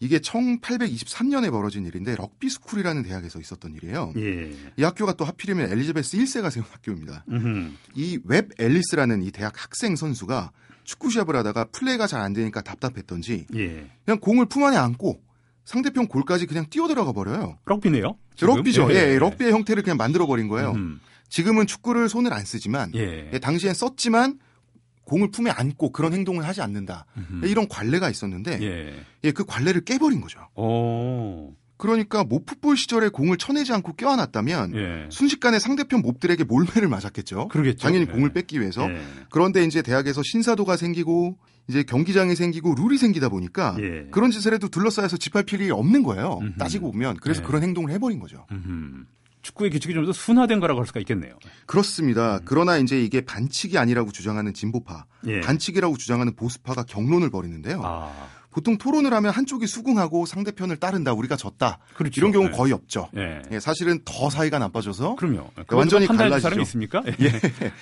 이게 0.00 0.18
1823년에 0.18 1.50
벌어진 1.50 1.84
일인데 1.86 2.14
럭비 2.14 2.48
스쿨이라는 2.50 3.02
대학에서 3.02 3.40
있었던 3.40 3.74
일이에요. 3.74 4.12
예. 4.16 4.52
이 4.76 4.82
학교가 4.84 5.14
또 5.14 5.24
하필이면 5.24 5.72
엘리자베스 5.72 6.16
1세가 6.18 6.50
세운 6.50 6.66
학교입니다. 6.70 7.24
이 7.96 8.18
웹 8.24 8.50
앨리스라는 8.58 9.22
이 9.22 9.30
대학 9.32 9.60
학생 9.60 9.96
선수가 9.96 10.52
축구 10.84 11.10
시합을 11.10 11.34
하다가 11.36 11.64
플레이가 11.72 12.06
잘 12.06 12.20
안 12.20 12.32
되니까 12.32 12.60
답답했던지 12.60 13.46
예. 13.56 13.90
그냥 14.04 14.20
공을 14.20 14.46
품 14.46 14.64
안에 14.64 14.76
안고 14.76 15.20
상대편 15.64 16.06
골까지 16.06 16.46
그냥 16.46 16.66
뛰어들어가 16.70 17.12
버려요. 17.12 17.58
럭비네요. 17.66 18.16
럭비죠. 18.40 18.88
예, 18.92 19.14
예, 19.14 19.18
럭비의 19.18 19.52
형태를 19.52 19.82
그냥 19.82 19.96
만들어 19.96 20.26
버린 20.26 20.46
거예요. 20.48 20.72
음. 20.72 21.00
지금은 21.28 21.66
축구를 21.66 22.08
손을 22.08 22.32
안 22.32 22.44
쓰지만 22.44 22.92
예. 22.94 23.30
예, 23.32 23.38
당시엔 23.38 23.74
썼지만 23.74 24.38
공을 25.04 25.30
품에 25.30 25.50
안고 25.50 25.92
그런 25.92 26.12
행동을 26.12 26.44
하지 26.46 26.60
않는다. 26.60 27.06
음흠. 27.16 27.46
이런 27.46 27.66
관례가 27.68 28.10
있었는데 28.10 28.58
예. 28.62 28.94
예, 29.24 29.32
그 29.32 29.44
관례를 29.44 29.82
깨버린 29.82 30.20
거죠. 30.20 30.40
오. 30.54 31.54
그러니까 31.78 32.24
모풋볼 32.24 32.76
시절에 32.76 33.08
공을 33.08 33.38
쳐내지 33.38 33.72
않고 33.72 33.94
껴안았다면 33.94 34.74
예. 34.74 35.06
순식간에 35.10 35.58
상대편 35.58 36.02
몹들에게 36.02 36.44
몰매를 36.44 36.88
맞았겠죠. 36.88 37.48
그러겠죠. 37.48 37.78
당연히 37.78 38.06
예. 38.08 38.12
공을 38.12 38.32
뺏기 38.32 38.60
위해서. 38.60 38.90
예. 38.90 39.00
그런데 39.30 39.64
이제 39.64 39.80
대학에서 39.80 40.22
신사도가 40.22 40.76
생기고 40.76 41.38
이제 41.68 41.82
경기장이 41.84 42.34
생기고 42.34 42.74
룰이 42.74 42.98
생기다 42.98 43.28
보니까 43.28 43.76
예. 43.78 44.08
그런 44.10 44.30
짓을 44.30 44.54
해도 44.54 44.68
둘러싸여서 44.68 45.18
집할 45.18 45.44
필요이 45.44 45.70
없는 45.70 46.02
거예요. 46.02 46.38
음흠. 46.42 46.58
따지고 46.58 46.90
보면 46.90 47.18
그래서 47.20 47.42
예. 47.42 47.46
그런 47.46 47.62
행동을 47.62 47.90
해버린 47.92 48.18
거죠. 48.18 48.46
음흠. 48.50 49.04
축구의 49.42 49.70
규칙이 49.70 49.94
좀 49.94 50.04
더 50.06 50.12
순화된 50.12 50.60
거라고 50.60 50.80
할 50.80 50.86
수가 50.86 51.00
있겠네요. 51.00 51.34
그렇습니다. 51.66 52.36
음. 52.36 52.40
그러나 52.44 52.78
이제 52.78 53.00
이게 53.02 53.20
반칙이 53.20 53.76
아니라고 53.78 54.10
주장하는 54.12 54.54
진보파, 54.54 55.04
예. 55.26 55.40
반칙이라고 55.40 55.96
주장하는 55.96 56.34
보수파가 56.36 56.84
경론을 56.84 57.30
벌이는데요. 57.30 57.82
아. 57.84 58.28
보통 58.50 58.76
토론을 58.78 59.12
하면 59.12 59.30
한쪽이 59.32 59.66
수긍하고 59.66 60.26
상대편을 60.26 60.78
따른다, 60.78 61.12
우리가 61.12 61.36
졌다. 61.36 61.78
그렇죠. 61.94 62.20
이런 62.20 62.32
경우 62.32 62.46
네. 62.46 62.50
거의 62.50 62.72
없죠. 62.72 63.08
예. 63.16 63.42
예, 63.52 63.60
사실은 63.60 64.00
더 64.04 64.30
사이가 64.30 64.58
나빠져서. 64.58 65.16
그럼요. 65.16 65.50
완전히 65.70 66.06
갈라지죠. 66.06 66.40
사람이 66.40 66.62
있습니까? 66.62 67.02
예. 67.06 67.12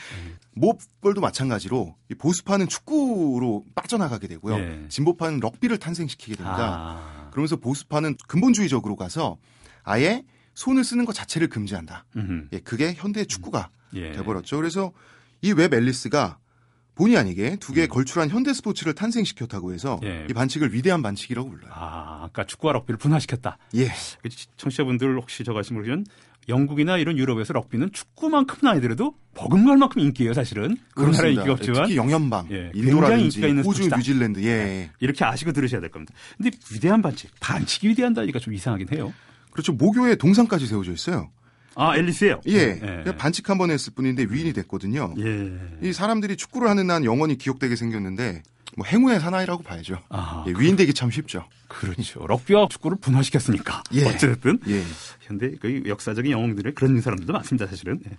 mob 0.54 0.76
ball도 0.76 1.20
마찬가지로 1.20 1.94
보수파는 2.18 2.68
축구로 2.68 3.64
빠져나가게 3.74 4.26
되고요. 4.26 4.56
예. 4.58 4.84
진보파는 4.88 5.40
럭비를 5.40 5.78
탄생시키게 5.78 6.36
됩니다. 6.36 6.58
아. 6.58 7.30
그러면서 7.30 7.56
보수파는 7.56 8.16
근본주의적으로 8.26 8.96
가서 8.96 9.36
아예 9.82 10.24
손을 10.56 10.82
쓰는 10.82 11.04
것 11.04 11.12
자체를 11.14 11.48
금지한다. 11.48 12.04
예, 12.52 12.58
그게 12.60 12.94
현대 12.96 13.24
축구가 13.24 13.68
예. 13.94 14.12
돼버렸죠. 14.12 14.56
그래서 14.56 14.92
이 15.42 15.52
웹 15.52 15.72
앨리스가 15.72 16.38
본의 16.96 17.18
아니게 17.18 17.56
두 17.60 17.74
개의 17.74 17.88
음. 17.88 17.90
걸출한 17.90 18.30
현대 18.30 18.54
스포츠를 18.54 18.94
탄생시켰다고 18.94 19.74
해서 19.74 20.00
예. 20.02 20.26
이 20.30 20.32
반칙을 20.32 20.72
위대한 20.72 21.02
반칙이라고 21.02 21.50
불러요. 21.50 21.70
아, 21.74 22.22
아까 22.24 22.44
축구와 22.46 22.72
럭비를 22.72 22.96
분화시켰다. 22.96 23.58
예. 23.76 23.88
그 24.22 24.30
청취자분들 24.56 25.16
혹시 25.18 25.44
아시면 25.46 25.82
모르면 25.82 26.06
영국이나 26.48 26.96
이런 26.96 27.18
유럽에서 27.18 27.52
럭비는 27.52 27.92
축구만큼은 27.92 28.72
아니더라도 28.72 29.14
버금갈 29.34 29.76
만큼 29.76 30.00
인기예요, 30.00 30.32
사실은. 30.32 30.78
우리나라 30.96 31.28
인기가 31.28 31.52
없지만. 31.52 31.82
특히 31.82 31.96
영연방, 31.96 32.46
예, 32.50 32.70
인기가 32.74 33.46
있는 33.48 33.62
호주, 33.62 33.78
스포츠다. 33.82 33.96
뉴질랜드. 33.98 34.42
예. 34.44 34.90
이렇게 35.00 35.24
아시고 35.24 35.52
들으셔야 35.52 35.82
될 35.82 35.90
겁니다. 35.90 36.14
근데 36.38 36.50
위대한 36.72 37.02
반칙, 37.02 37.30
반칙이 37.40 37.88
위대한다니까 37.88 38.38
좀 38.38 38.54
이상하긴 38.54 38.88
해요. 38.94 39.12
그렇죠. 39.56 39.72
모교에 39.72 40.16
동상까지 40.16 40.66
세워져 40.66 40.92
있어요. 40.92 41.30
아, 41.74 41.96
앨리스예요? 41.96 42.40
예. 42.48 43.04
예. 43.06 43.16
반칙 43.16 43.48
한 43.50 43.58
번 43.58 43.70
했을 43.70 43.92
뿐인데 43.94 44.26
위인이 44.28 44.52
됐거든요. 44.52 45.14
예. 45.18 45.52
이 45.82 45.92
사람들이 45.92 46.36
축구를 46.36 46.68
하는 46.68 46.86
난 46.86 47.04
영원히 47.04 47.36
기억되게 47.38 47.74
생겼는데 47.76 48.42
뭐 48.76 48.86
행운의 48.86 49.20
사나이라고 49.20 49.62
봐야죠. 49.62 49.98
아, 50.10 50.44
예, 50.48 50.52
위인 50.58 50.76
되기 50.76 50.92
참 50.92 51.10
쉽죠. 51.10 51.46
그렇죠. 51.68 52.26
럭비와 52.26 52.68
축구를 52.70 52.98
분화시켰으니까. 53.00 53.82
예. 53.94 54.04
어쨌든 54.06 54.58
예. 54.68 54.82
현대 55.20 55.52
그 55.60 55.82
역사적인 55.86 56.30
영웅들의 56.32 56.74
그런 56.74 57.00
사람들도 57.00 57.32
많습니다, 57.32 57.66
사실은. 57.66 58.00
예. 58.06 58.16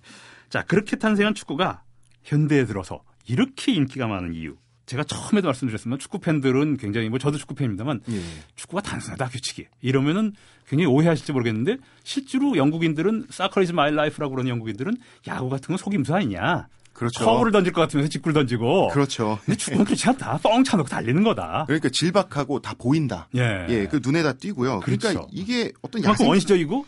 자, 0.50 0.64
그렇게 0.64 0.96
탄생한 0.98 1.36
축구가 1.36 1.84
현대에 2.24 2.66
들어서 2.66 3.02
이렇게 3.28 3.72
인기가 3.74 4.08
많은 4.08 4.34
이유. 4.34 4.56
제가 4.88 5.04
처음에도 5.04 5.48
말씀드렸지만 5.50 6.00
축구 6.00 6.18
팬들은 6.20 6.78
굉장히 6.78 7.10
뭐 7.10 7.20
저도 7.20 7.38
축구 7.38 7.54
팬입니다만 7.54 8.02
예. 8.10 8.22
축구가 8.56 8.82
단순하다 8.82 9.28
규칙이 9.30 9.68
이러면은 9.82 10.34
굉장히 10.68 10.92
오해하실지 10.92 11.34
모르겠는데 11.34 11.78
실제로 12.04 12.58
영국인들은 12.58 13.28
soccer 13.30 13.63
is 13.63 13.74
my 13.74 13.96
life라고 13.96 14.34
그러는 14.34 14.50
영국인들은 14.50 14.98
야구 15.28 15.50
같은 15.50 15.68
건 15.68 15.78
속임수 15.78 16.16
아니냐 16.16 16.68
그렇죠. 16.94 17.24
커브를 17.24 17.52
던질 17.52 17.74
것 17.74 17.82
같으면서 17.82 18.10
직구를 18.10 18.34
던지고. 18.34 18.88
그렇죠. 18.88 19.38
근데 19.46 19.56
축구는 19.56 19.86
그렇지 19.86 20.10
않다. 20.10 20.40
뻥 20.42 20.64
차놓고 20.64 20.90
달리는 20.90 21.22
거다. 21.22 21.66
그러니까 21.68 21.90
질박하고 21.90 22.60
다 22.60 22.74
보인다. 22.76 23.28
예. 23.36 23.68
예. 23.70 23.88
그 23.88 24.00
눈에 24.04 24.24
다 24.24 24.34
띄고요. 24.34 24.80
그러니까 24.80 25.10
그렇죠. 25.10 25.28
이게 25.32 25.72
어떤 25.84 26.04
야생 26.04 26.28
원시적이고 26.28 26.88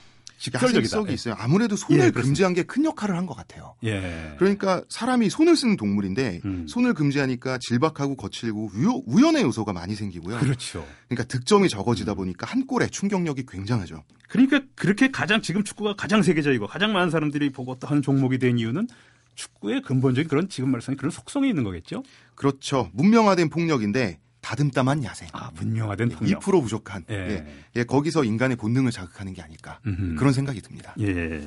야생성이 0.53 1.13
있어요. 1.13 1.35
아무래도 1.37 1.75
손을 1.75 2.05
예, 2.05 2.11
금지한 2.11 2.53
게 2.53 2.63
큰 2.63 2.85
역할을 2.85 3.15
한 3.15 3.25
것 3.25 3.35
같아요. 3.35 3.75
예. 3.83 4.35
그러니까 4.37 4.83
사람이 4.89 5.29
손을 5.29 5.55
쓰는 5.55 5.75
동물인데 5.75 6.41
음. 6.45 6.65
손을 6.67 6.93
금지하니까 6.93 7.57
질박하고 7.61 8.15
거칠고 8.15 8.71
우연, 9.07 9.35
의 9.35 9.43
요소가 9.43 9.73
많이 9.73 9.95
생기고요. 9.95 10.37
그렇죠. 10.39 10.85
그러니까 11.07 11.27
득점이 11.27 11.67
적어지다 11.69 12.13
보니까 12.13 12.45
한 12.47 12.65
골에 12.65 12.87
충격력이 12.87 13.45
굉장하죠. 13.47 14.03
그러니까 14.29 14.61
그렇게 14.75 15.11
가장 15.11 15.41
지금 15.41 15.63
축구가 15.63 15.95
가장 15.95 16.21
세계적이고 16.21 16.67
가장 16.67 16.93
많은 16.93 17.09
사람들이 17.09 17.51
보고 17.51 17.75
또 17.79 17.87
하는 17.87 18.01
종목이 18.01 18.37
된 18.37 18.57
이유는 18.59 18.87
축구의 19.35 19.81
근본적인 19.83 20.27
그런 20.29 20.49
지금 20.49 20.71
말씀하신 20.71 20.97
그런 20.97 21.11
속성이 21.11 21.49
있는 21.49 21.63
거겠죠? 21.63 22.03
그렇죠. 22.35 22.89
문명화된 22.93 23.49
폭력인데 23.49 24.19
다듬담한 24.41 25.03
야생. 25.03 25.27
아, 25.33 25.51
분명화된 25.51 26.09
폭력. 26.09 26.41
2% 26.41 26.61
부족한. 26.61 27.05
예. 27.09 27.15
예. 27.15 27.47
예. 27.75 27.83
거기서 27.83 28.23
인간의 28.23 28.57
본능을 28.57 28.91
자극하는 28.91 29.33
게 29.33 29.41
아닐까. 29.41 29.79
음흠. 29.85 30.15
그런 30.15 30.33
생각이 30.33 30.61
듭니다. 30.61 30.93
예. 30.99 31.41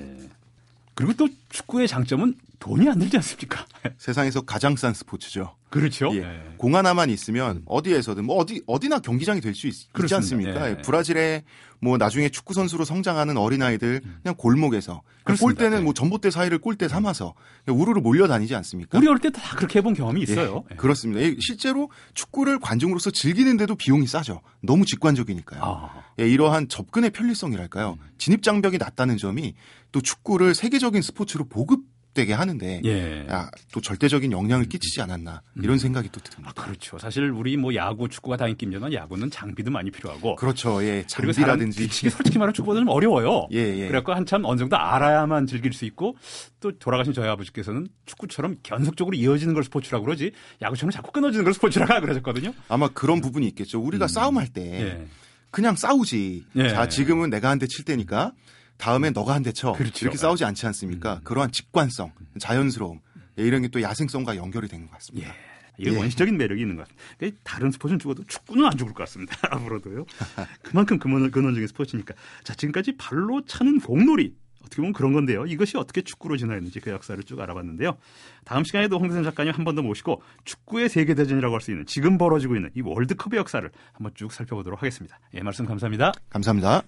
그리고 0.95 1.13
또 1.15 1.29
축구의 1.51 1.89
장점은 1.89 2.35
돈이 2.59 2.89
안 2.89 2.99
들지 2.99 3.17
않습니까? 3.17 3.65
세상에서 3.99 4.43
가장 4.43 4.77
싼 4.77 4.95
스포츠죠. 4.95 5.57
그렇죠. 5.69 6.11
예. 6.15 6.21
네. 6.21 6.55
공 6.59 6.77
하나만 6.77 7.09
있으면 7.11 7.63
어디에서든 7.65 8.25
뭐 8.27 8.37
어디 8.37 8.63
어디나 8.67 8.99
경기장이 8.99 9.41
될 9.41 9.55
수 9.55 9.67
있지 9.67 9.89
않습니까? 10.15 10.71
예. 10.71 10.77
브라질에 10.83 11.45
뭐 11.81 11.97
나중에 11.97 12.29
축구 12.29 12.53
선수로 12.55 12.85
성장하는 12.85 13.37
어린 13.39 13.63
아이들 13.63 14.03
음. 14.05 14.19
그냥 14.23 14.37
골목에서 14.37 15.03
골대는 15.41 15.79
네. 15.79 15.83
뭐 15.85 15.95
전봇대 15.95 16.31
사이를 16.31 16.59
골대 16.59 16.89
삼아서 16.89 17.35
우르르 17.67 18.01
몰려다니지 18.01 18.55
않습니까? 18.55 18.99
우리 18.99 19.09
어릴 19.09 19.21
때 19.21 19.31
다 19.31 19.57
그렇게 19.57 19.79
해본 19.79 19.95
경험이 19.95 20.23
있어요. 20.23 20.63
예. 20.71 20.77
그렇습니다. 20.77 21.37
실제로 21.41 21.91
축구를 22.15 22.61
관중으로서 22.61 23.11
즐기는데도 23.11 23.75
비용이 23.75 24.07
싸죠. 24.07 24.43
너무 24.61 24.85
직관적이니까요. 24.85 25.61
아. 25.65 26.05
예, 26.21 26.29
이러한 26.29 26.69
접근의 26.69 27.11
편리성이랄까요. 27.11 27.99
음. 28.01 28.09
진입 28.19 28.43
장벽이 28.43 28.77
낮다는 28.79 29.17
점이 29.17 29.55
또 29.93 30.01
축구를 30.01 30.55
세계적인 30.55 31.03
스포츠로 31.03 31.45
보급 31.45 31.83
되게 32.15 32.35
하는데 32.35 32.83
예. 32.85 33.27
야, 33.31 33.51
또 33.73 33.81
절대적인 33.81 34.33
영향을 34.33 34.67
끼치지 34.67 35.01
않았나 35.01 35.41
이런 35.57 35.77
음. 35.77 35.79
생각이 35.79 36.11
또 36.13 36.21
듭니다. 36.21 36.53
아, 36.55 36.63
그렇죠. 36.63 36.99
사실 36.99 37.31
우리 37.31 37.57
뭐 37.57 37.75
야구, 37.75 38.09
축구가 38.09 38.37
다 38.37 38.49
인기입니다만 38.49 38.93
야구는 38.93 39.31
장비도 39.31 39.71
많이 39.71 39.91
필요하고 39.91 40.37
그렇죠. 40.37 40.85
예, 40.85 41.05
장비라든지 41.07 41.85
이게 41.85 42.11
솔직히 42.11 42.39
말하면 42.39 42.53
축구는 42.53 42.83
좀 42.83 42.89
어려워요. 42.89 43.49
예, 43.53 43.59
예. 43.59 43.87
그래갖고 43.87 44.13
한참 44.13 44.45
어느 44.45 44.59
정도 44.59 44.77
알아야만 44.77 45.47
즐길 45.47 45.73
수 45.73 45.87
있고 45.87 46.17
또 46.61 46.79
돌아가신 46.79 47.15
저희 47.15 47.29
아버지께서는 47.29 47.89
축구처럼 48.05 48.57
견속적으로 48.63 49.17
이어지는 49.17 49.55
걸 49.55 49.65
스포츠라고 49.65 50.05
그러지 50.05 50.33
야구처럼 50.61 50.91
자꾸 50.91 51.13
끊어지는 51.13 51.45
걸 51.45 51.55
스포츠라고 51.55 51.99
그러셨거든요. 52.03 52.53
아마 52.69 52.89
그런 52.89 53.23
부분이 53.23 53.47
있겠죠. 53.49 53.81
우리가 53.81 54.05
음. 54.05 54.09
싸움할 54.09 54.49
때 54.49 54.83
예. 54.83 55.07
그냥 55.51 55.77
싸우지. 55.77 56.45
예. 56.57 56.69
자, 56.69 56.89
지금은 56.89 57.31
내가 57.31 57.49
한 57.49 57.59
대칠 57.59 57.87
테니까 57.87 58.33
다음에 58.79 59.11
너가 59.11 59.35
한 59.35 59.43
대 59.43 59.53
쳐. 59.53 59.73
그렇죠. 59.73 60.05
이렇게 60.05 60.17
싸우지 60.17 60.45
않지 60.45 60.67
않습니까? 60.67 61.15
음. 61.17 61.21
그러한 61.25 61.53
직관성, 61.53 62.13
자연스러움 62.39 63.01
예, 63.39 63.45
이런 63.45 63.63
게 63.63 63.69
또 63.69 63.81
야생성과 63.81 64.37
연결이 64.37 64.69
되는 64.69 64.87
것 64.87 64.93
같습니다. 64.95 65.29
예. 65.29 65.33
이게 65.79 65.93
예. 65.93 65.97
원시적인 65.99 66.37
매력이 66.37 66.61
있는 66.61 66.77
것 66.77 66.83
같습니다. 66.83 67.05
그러니까 67.19 67.41
다른 67.45 67.71
스포츠는 67.71 67.99
죽어도 67.99 68.25
축구는 68.25 68.67
안 68.67 68.77
죽을 68.77 68.93
것 68.93 69.05
같습니다. 69.05 69.37
앞으로도요. 69.51 70.05
그만큼 70.63 70.99
근원, 70.99 71.31
근원적인 71.31 71.67
스포츠니까. 71.69 72.15
자, 72.45 72.55
지금까지 72.55 72.97
발로 72.99 73.45
차는 73.47 73.81
공놀이. 73.81 74.35
어떻게 74.61 74.77
보면 74.77 74.93
그런 74.93 75.13
건데요. 75.13 75.45
이것이 75.47 75.77
어떻게 75.77 76.03
축구로 76.03 76.37
진화했는지 76.37 76.79
그 76.81 76.91
역사를 76.91 77.21
쭉 77.25 77.41
알아봤는데요. 77.41 77.97
다음 78.45 78.63
시간에도 78.65 78.99
홍대선 78.99 79.25
작가님 79.25 79.53
한 79.55 79.65
번 79.65 79.75
더 79.75 79.83
모시고 79.83 80.23
축구의 80.45 80.89
세계대전이라고 80.89 81.53
할 81.55 81.61
수 81.61 81.73
있는 81.73 81.85
지금 81.87 82.17
벌어지고 82.17 82.55
있는 82.57 82.71
이 82.77 82.81
월드컵의 82.83 83.39
역사를 83.39 83.69
한번 83.93 84.13
쭉 84.15 84.31
살펴보도록 84.33 84.81
하겠습니다. 84.83 85.19
예, 85.35 85.41
말씀 85.43 85.65
감사합니다. 85.67 86.13
감사합니다. 86.31 86.83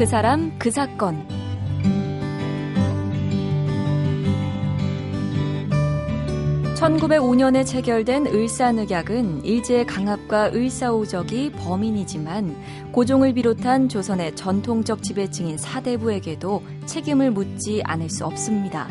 그 0.00 0.06
사람 0.06 0.58
그 0.58 0.70
사건 0.70 1.28
(1905년에) 6.74 7.66
체결된 7.66 8.28
을사늑약은 8.28 9.44
일제의 9.44 9.84
강압과 9.84 10.52
을사오적이 10.54 11.52
범인이지만 11.52 12.56
고종을 12.92 13.34
비롯한 13.34 13.90
조선의 13.90 14.36
전통적 14.36 15.02
지배층인 15.02 15.58
사대부에게도 15.58 16.62
책임을 16.86 17.30
묻지 17.32 17.82
않을 17.84 18.08
수 18.08 18.24
없습니다. 18.24 18.88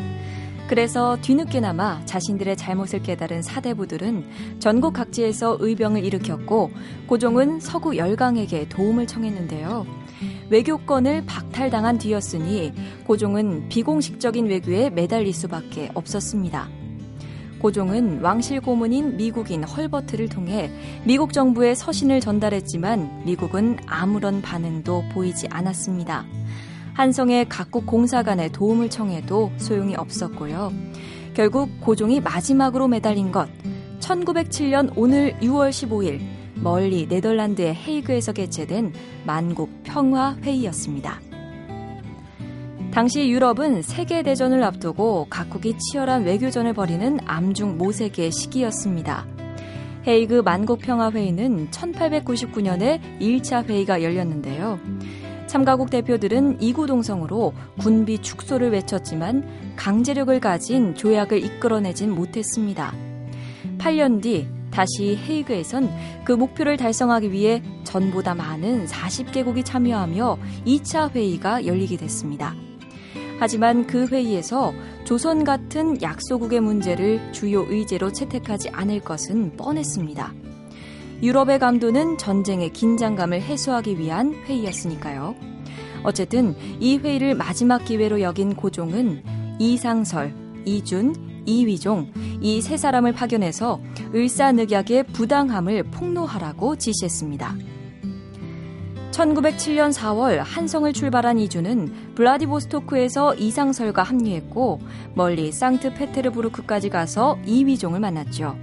그래서 0.68 1.18
뒤늦게나마 1.22 2.04
자신들의 2.04 2.56
잘못을 2.56 3.02
깨달은 3.02 3.42
사대부들은 3.42 4.60
전국 4.60 4.92
각지에서 4.92 5.56
의병을 5.58 6.04
일으켰고 6.04 6.70
고종은 7.08 7.58
서구 7.58 7.96
열강에게 7.96 8.68
도움을 8.68 9.08
청했는데요. 9.08 9.99
외교권을 10.50 11.24
박탈당한 11.26 11.98
뒤였으니 11.98 12.72
고종은 13.06 13.68
비공식적인 13.68 14.46
외교에 14.46 14.90
매달릴 14.90 15.32
수밖에 15.32 15.90
없었습니다. 15.94 16.68
고종은 17.60 18.22
왕실 18.22 18.60
고문인 18.60 19.16
미국인 19.16 19.62
헐버트를 19.64 20.28
통해 20.30 20.70
미국 21.04 21.32
정부에 21.32 21.74
서신을 21.74 22.20
전달했지만 22.20 23.24
미국은 23.26 23.78
아무런 23.86 24.40
반응도 24.40 25.04
보이지 25.12 25.46
않았습니다. 25.50 26.24
한성의 26.94 27.48
각국 27.48 27.86
공사 27.86 28.22
간의 28.22 28.50
도움을 28.52 28.88
청해도 28.88 29.52
소용이 29.58 29.94
없었고요. 29.94 30.72
결국 31.34 31.70
고종이 31.80 32.20
마지막으로 32.20 32.88
매달린 32.88 33.30
것 33.30 33.48
1907년 34.00 34.92
오늘 34.96 35.34
6월 35.40 35.70
15일 35.70 36.20
멀리 36.62 37.06
네덜란드의 37.06 37.74
헤이그에서 37.74 38.32
개최된 38.32 38.92
만국 39.24 39.70
평화 39.82 40.36
회의였습니다. 40.42 41.20
당시 42.92 43.30
유럽은 43.30 43.82
세계 43.82 44.22
대전을 44.22 44.62
앞두고 44.64 45.28
각국이 45.30 45.76
치열한 45.78 46.24
외교전을 46.24 46.74
벌이는 46.74 47.20
암중 47.24 47.78
모세계 47.78 48.30
시기였습니다. 48.30 49.26
헤이그 50.06 50.42
만국 50.44 50.80
평화 50.80 51.10
회의는 51.10 51.70
1899년에 51.70 53.20
1차 53.20 53.64
회의가 53.64 54.02
열렸는데요. 54.02 54.80
참가국 55.46 55.90
대표들은 55.90 56.62
이구동성으로 56.62 57.52
군비 57.78 58.18
축소를 58.18 58.70
외쳤지만 58.70 59.74
강제력을 59.76 60.38
가진 60.40 60.94
조약을 60.94 61.44
이끌어내진 61.44 62.12
못했습니다. 62.12 62.94
8년 63.78 64.22
뒤 64.22 64.46
다시 64.70 65.16
헤이그에선 65.16 65.90
그 66.24 66.32
목표를 66.32 66.76
달성하기 66.76 67.32
위해 67.32 67.62
전보다 67.84 68.34
많은 68.34 68.86
40개국이 68.86 69.64
참여하며 69.64 70.38
2차 70.66 71.10
회의가 71.10 71.66
열리게 71.66 71.96
됐습니다. 71.96 72.54
하지만 73.38 73.86
그 73.86 74.06
회의에서 74.06 74.72
조선 75.04 75.44
같은 75.44 76.00
약소국의 76.02 76.60
문제를 76.60 77.32
주요 77.32 77.64
의제로 77.68 78.12
채택하지 78.12 78.68
않을 78.70 79.00
것은 79.00 79.56
뻔했습니다. 79.56 80.34
유럽의 81.22 81.58
감도는 81.58 82.18
전쟁의 82.18 82.72
긴장감을 82.72 83.42
해소하기 83.42 83.98
위한 83.98 84.34
회의였으니까요. 84.44 85.34
어쨌든 86.02 86.54
이 86.80 86.96
회의를 86.98 87.34
마지막 87.34 87.84
기회로 87.84 88.20
여긴 88.20 88.54
고종은 88.54 89.22
이상설, 89.58 90.34
이준, 90.64 91.14
이위종 91.46 92.12
이 92.42 92.60
세 92.60 92.76
사람을 92.76 93.12
파견해서 93.12 93.80
을사늑약의 94.14 95.04
부당함을 95.12 95.84
폭로하라고 95.84 96.76
지시했습니다. 96.76 97.54
1907년 99.10 99.92
4월 99.92 100.38
한성을 100.38 100.92
출발한 100.92 101.38
이주는 101.38 102.14
블라디보스토크에서 102.14 103.34
이상설과 103.34 104.02
합류했고 104.02 104.80
멀리 105.14 105.52
상트페테르부르크까지 105.52 106.88
가서 106.88 107.38
이위종을 107.44 108.00
만났죠. 108.00 108.56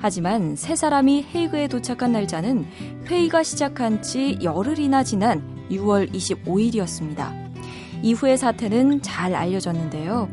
하지만 0.00 0.54
세 0.56 0.76
사람이 0.76 1.26
헤이그에 1.34 1.68
도착한 1.68 2.12
날짜는 2.12 2.66
회의가 3.06 3.42
시작한 3.42 4.00
지 4.00 4.38
열흘이나 4.42 5.02
지난 5.02 5.42
6월 5.70 6.12
25일이었습니다. 6.12 7.48
이후의 8.02 8.38
사태는 8.38 9.02
잘 9.02 9.34
알려졌는데요. 9.34 10.28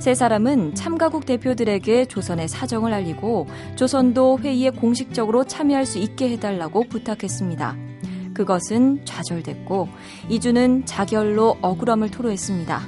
세 0.00 0.14
사람은 0.14 0.74
참가국 0.74 1.26
대표들에게 1.26 2.06
조선의 2.06 2.48
사정을 2.48 2.94
알리고 2.94 3.46
조선도 3.76 4.38
회의에 4.38 4.70
공식적으로 4.70 5.44
참여할 5.44 5.84
수 5.84 5.98
있게 5.98 6.30
해달라고 6.30 6.84
부탁했습니다. 6.84 7.76
그것은 8.32 9.04
좌절됐고 9.04 9.88
이주는 10.30 10.86
자결로 10.86 11.58
억울함을 11.60 12.10
토로했습니다. 12.10 12.80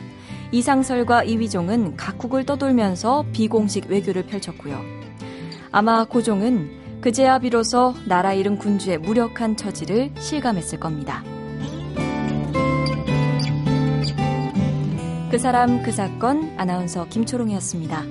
이상설과 0.52 1.24
이위종은 1.24 1.98
각국을 1.98 2.46
떠돌면서 2.46 3.26
비공식 3.32 3.90
외교를 3.90 4.24
펼쳤고요. 4.24 4.80
아마 5.70 6.06
고종은 6.06 7.00
그제야 7.02 7.38
비로소 7.38 7.94
나라 8.06 8.32
잃은 8.32 8.56
군주의 8.56 8.96
무력한 8.96 9.58
처지를 9.58 10.12
실감했을 10.18 10.80
겁니다. 10.80 11.22
그 15.32 15.38
사람 15.38 15.82
그 15.82 15.90
사건 15.90 16.54
아나운서 16.58 17.08
김초롱이었습니다. 17.08 18.02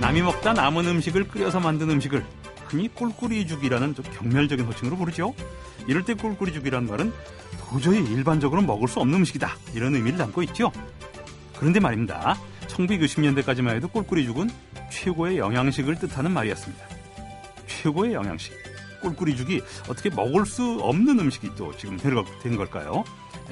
남이 0.00 0.22
먹다 0.22 0.54
남은 0.54 0.86
음식을 0.86 1.28
끓여서 1.28 1.60
만든 1.60 1.90
음식을 1.90 2.24
흔히 2.68 2.88
꿀꿀이죽이라는 2.88 3.94
좀 3.94 4.04
경멸적인 4.16 4.64
호칭으로 4.64 4.96
부르죠. 4.96 5.34
이럴 5.86 6.06
때 6.06 6.14
꿀꿀이죽이라는 6.14 6.88
말은 6.88 7.12
도저히 7.72 8.04
일반적으로 8.12 8.60
먹을 8.60 8.86
수 8.86 9.00
없는 9.00 9.20
음식이다. 9.20 9.56
이런 9.74 9.94
의미를 9.94 10.18
담고 10.18 10.42
있죠. 10.42 10.70
그런데 11.56 11.80
말입니다. 11.80 12.36
1960년대까지만 12.66 13.76
해도 13.76 13.88
꿀꿀이 13.88 14.26
죽은 14.26 14.50
최고의 14.90 15.38
영양식을 15.38 15.94
뜻하는 15.94 16.32
말이었습니다. 16.32 16.84
최고의 17.66 18.12
영양식. 18.12 18.52
꿀꿀이 19.00 19.36
죽이 19.36 19.62
어떻게 19.88 20.10
먹을 20.10 20.44
수 20.44 20.80
없는 20.82 21.18
음식이 21.18 21.52
또 21.56 21.74
지금 21.78 21.96
된 21.96 22.56
걸까요? 22.56 23.04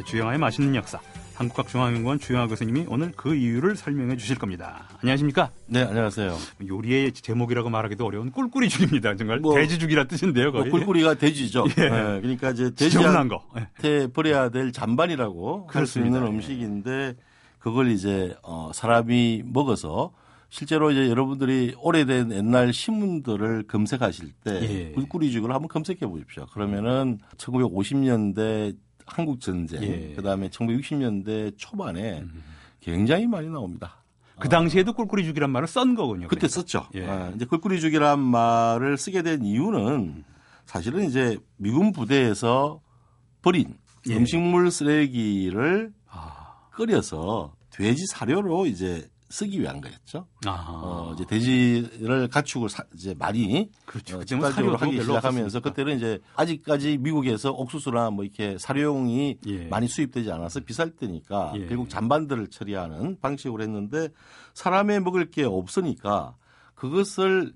주영아의 0.05 0.39
맛있는 0.39 0.75
역사. 0.75 1.01
한국학중앙연구원 1.40 2.18
주영아 2.18 2.48
교수님이 2.48 2.85
오늘 2.88 3.12
그 3.16 3.35
이유를 3.35 3.74
설명해 3.74 4.18
주실 4.18 4.37
겁니다. 4.37 4.87
안녕하십니까? 5.00 5.50
네, 5.66 5.83
안녕하세요. 5.83 6.37
요리의 6.68 7.12
제목이라고 7.12 7.70
말하기도 7.70 8.05
어려운 8.05 8.31
꿀꿀이 8.31 8.68
죽입니다. 8.68 9.16
정말 9.16 9.38
뭐, 9.38 9.55
돼지죽이라 9.55 10.05
뜻인데요, 10.05 10.53
거의. 10.53 10.68
뭐 10.68 10.79
꿀꿀이가 10.79 11.14
돼지죠. 11.14 11.64
예. 11.79 11.83
네, 11.83 12.20
그러니까 12.20 12.50
이제 12.50 12.70
돼지한테 12.76 13.38
예. 13.85 14.07
버려야 14.12 14.50
될 14.50 14.70
잔반이라고 14.70 15.68
할 15.72 15.87
수 15.87 16.00
있는 16.00 16.22
음식인데 16.26 17.16
그걸 17.59 17.88
이제 17.90 18.37
어, 18.42 18.70
사람이 18.74 19.44
먹어서 19.46 20.12
실제로 20.50 20.90
이제 20.90 21.09
여러분들이 21.09 21.74
오래된 21.81 22.33
옛날 22.33 22.74
신문들을 22.74 23.64
검색하실 23.66 24.33
때 24.44 24.61
예. 24.62 24.92
꿀꿀이죽을 24.92 25.50
한번 25.50 25.68
검색해 25.68 26.00
보십시오. 26.00 26.44
그러면은 26.53 27.18
1950년대 27.38 28.76
한국 29.11 29.40
전쟁, 29.40 29.83
예. 29.83 30.14
그다음에 30.14 30.49
1960년대 30.49 31.55
초반에 31.57 32.20
음. 32.20 32.42
굉장히 32.81 33.27
많이 33.27 33.49
나옵니다. 33.49 33.96
그 34.38 34.49
당시에도 34.49 34.94
꿀꿀이 34.94 35.25
죽이란 35.25 35.51
말을 35.51 35.68
쓴 35.68 35.94
거군요. 35.94 36.27
그때 36.29 36.46
그러니까. 36.46 36.49
썼죠. 36.49 36.88
예. 36.94 37.07
아, 37.07 37.31
이제 37.35 37.44
꿀꿀이 37.44 37.81
죽이란 37.81 38.18
말을 38.18 38.96
쓰게 38.96 39.23
된 39.23 39.44
이유는 39.44 40.25
사실은 40.64 41.05
이제 41.05 41.37
미군 41.57 41.92
부대에서 41.92 42.81
버린 43.42 43.77
예. 44.09 44.16
음식물 44.16 44.70
쓰레기를 44.70 45.92
아. 46.09 46.68
끓여서 46.70 47.55
돼지 47.70 48.07
사료로 48.07 48.66
이제 48.66 49.09
쓰기 49.31 49.61
위한 49.61 49.81
거였죠. 49.81 50.27
어, 50.47 51.12
이제 51.14 51.25
돼지를 51.25 52.29
가축을 52.29 52.69
사, 52.69 52.83
이제 52.95 53.14
많이 53.16 53.71
그렇죠. 53.87 54.19
어, 54.19 54.25
직관적으로 54.25 54.77
하기 54.77 55.01
시작하면서 55.01 55.61
그때는 55.61 55.97
이제 55.97 56.19
아직까지 56.35 56.99
미국에서 56.99 57.53
옥수수나 57.53 58.11
뭐 58.11 58.25
이렇게 58.25 58.59
사료용이 58.59 59.38
예. 59.47 59.64
많이 59.69 59.87
수입되지 59.87 60.31
않아서 60.33 60.61
비쌀 60.61 60.90
때니까 60.90 61.53
예. 61.57 61.66
결국 61.66 61.88
잔반들을 61.88 62.49
처리하는 62.49 63.19
방식으로 63.21 63.62
했는데 63.62 64.09
사람의 64.55 65.01
먹을 65.01 65.31
게 65.31 65.45
없으니까 65.45 66.35
그것을 66.75 67.53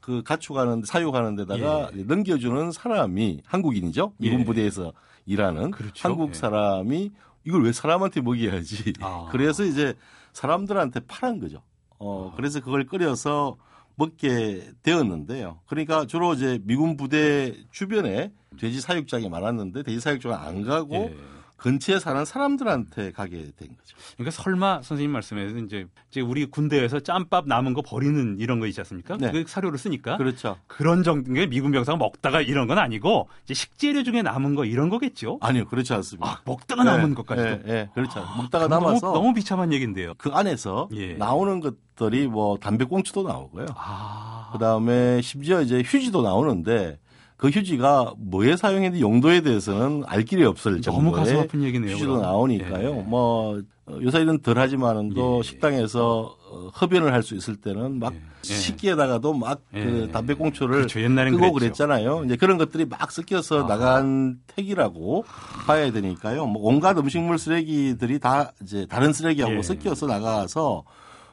그 0.00 0.22
가축하는 0.24 0.82
사육하는 0.84 1.36
데다가 1.36 1.90
예. 1.96 2.02
넘겨주는 2.02 2.72
사람이 2.72 3.42
한국인이죠. 3.44 4.12
미군 4.18 4.40
예. 4.40 4.44
부대에서 4.44 4.92
일하는 5.24 5.70
그렇죠. 5.70 6.08
한국 6.08 6.30
예. 6.30 6.34
사람이 6.34 7.12
이걸 7.44 7.62
왜 7.62 7.72
사람한테 7.72 8.22
먹여야지. 8.22 8.94
아. 9.00 9.28
그래서 9.30 9.64
이제 9.64 9.94
사람들한테 10.36 11.00
팔은 11.08 11.40
거죠. 11.40 11.62
어, 11.98 12.30
아. 12.30 12.36
그래서 12.36 12.60
그걸 12.60 12.84
끓여서 12.84 13.56
먹게 13.94 14.72
되었는데요. 14.82 15.60
그러니까 15.66 16.06
주로 16.06 16.34
이제 16.34 16.60
미군 16.62 16.98
부대 16.98 17.54
주변에 17.70 18.32
돼지 18.60 18.82
사육장이 18.82 19.30
많았는데 19.30 19.82
돼지 19.82 19.98
사육장 19.98 20.34
안 20.34 20.62
가고 20.62 20.94
예. 20.94 21.16
근처에 21.56 21.98
사는 21.98 22.24
사람들한테 22.24 23.12
가게 23.12 23.36
된 23.56 23.68
거죠. 23.68 23.96
그러니까 24.16 24.30
설마 24.30 24.82
선생님 24.82 25.10
말씀에서 25.10 25.56
이제 25.58 25.86
우리 26.20 26.46
군대에서 26.46 27.00
짬밥 27.00 27.46
남은 27.48 27.72
거 27.74 27.82
버리는 27.82 28.36
이런 28.38 28.60
거 28.60 28.66
있지 28.66 28.80
않습니까? 28.80 29.16
네. 29.16 29.32
그 29.32 29.44
사료를 29.46 29.78
쓰니까. 29.78 30.18
그렇죠. 30.18 30.58
그런 30.66 31.02
정도의 31.02 31.48
미군 31.48 31.72
병사가 31.72 31.96
먹다가 31.96 32.42
이런 32.42 32.66
건 32.66 32.78
아니고 32.78 33.28
이제 33.44 33.54
식재료 33.54 34.02
중에 34.02 34.22
남은 34.22 34.54
거 34.54 34.64
이런 34.64 34.90
거겠죠? 34.90 35.38
아니요, 35.40 35.66
그렇지 35.66 35.92
않습니다. 35.94 36.28
아, 36.28 36.40
먹다가 36.44 36.84
네. 36.84 36.90
남은 36.90 37.14
것까지도. 37.14 37.48
네, 37.48 37.62
네. 37.64 37.90
그렇죠. 37.94 38.20
아, 38.20 38.36
먹다가 38.36 38.68
남아서 38.68 39.06
너무, 39.06 39.18
너무, 39.18 39.34
비참한 39.34 39.72
얘기인데요. 39.72 40.14
그 40.18 40.30
안에서 40.30 40.88
예. 40.94 41.14
나오는 41.14 41.60
것들이 41.60 42.26
뭐 42.26 42.58
담배꽁초도 42.58 43.26
나오고요. 43.26 43.66
아. 43.76 44.50
그다음에 44.52 45.20
심지어 45.22 45.62
이제 45.62 45.82
휴지도 45.84 46.22
나오는데 46.22 46.98
그 47.36 47.48
휴지가 47.48 48.14
뭐에 48.18 48.56
사용했는지 48.56 49.02
용도에 49.02 49.42
대해서는 49.42 50.04
알 50.06 50.22
길이 50.24 50.44
없을 50.44 50.80
정도의 50.80 51.04
너무 51.04 51.16
가슴 51.16 51.38
아픈 51.38 51.62
얘기네요. 51.64 51.94
휴지도 51.94 52.12
그럼. 52.12 52.22
나오니까요. 52.22 52.94
네. 52.94 53.04
뭐 53.06 53.60
어, 53.86 53.98
요새는 54.02 54.40
덜 54.40 54.58
하지만은 54.58 55.10
도 55.10 55.38
예. 55.38 55.42
식당에서 55.42 56.36
어, 56.50 56.70
흡연을 56.74 57.12
할 57.12 57.22
수 57.22 57.34
있을 57.36 57.56
때는 57.56 57.98
막 58.00 58.14
예. 58.14 58.52
식기에다가도 58.52 59.34
막그 59.34 59.60
예. 60.08 60.12
담배꽁초를 60.12 60.86
그렇죠. 60.88 60.98
끄고 60.98 61.52
그랬잖아요. 61.52 62.24
이제 62.24 62.36
그런 62.36 62.56
것들이 62.58 62.84
막 62.86 63.10
섞여서 63.12 63.64
아. 63.64 63.66
나간 63.66 64.38
택이라고 64.48 65.24
봐야 65.66 65.92
되니까요. 65.92 66.46
뭐 66.46 66.62
온갖 66.64 66.96
음식물 66.98 67.38
쓰레기들이 67.38 68.18
다 68.18 68.52
이제 68.62 68.86
다른 68.88 69.12
쓰레기하고 69.12 69.56
예. 69.56 69.62
섞여서 69.62 70.06
나가서 70.06 70.84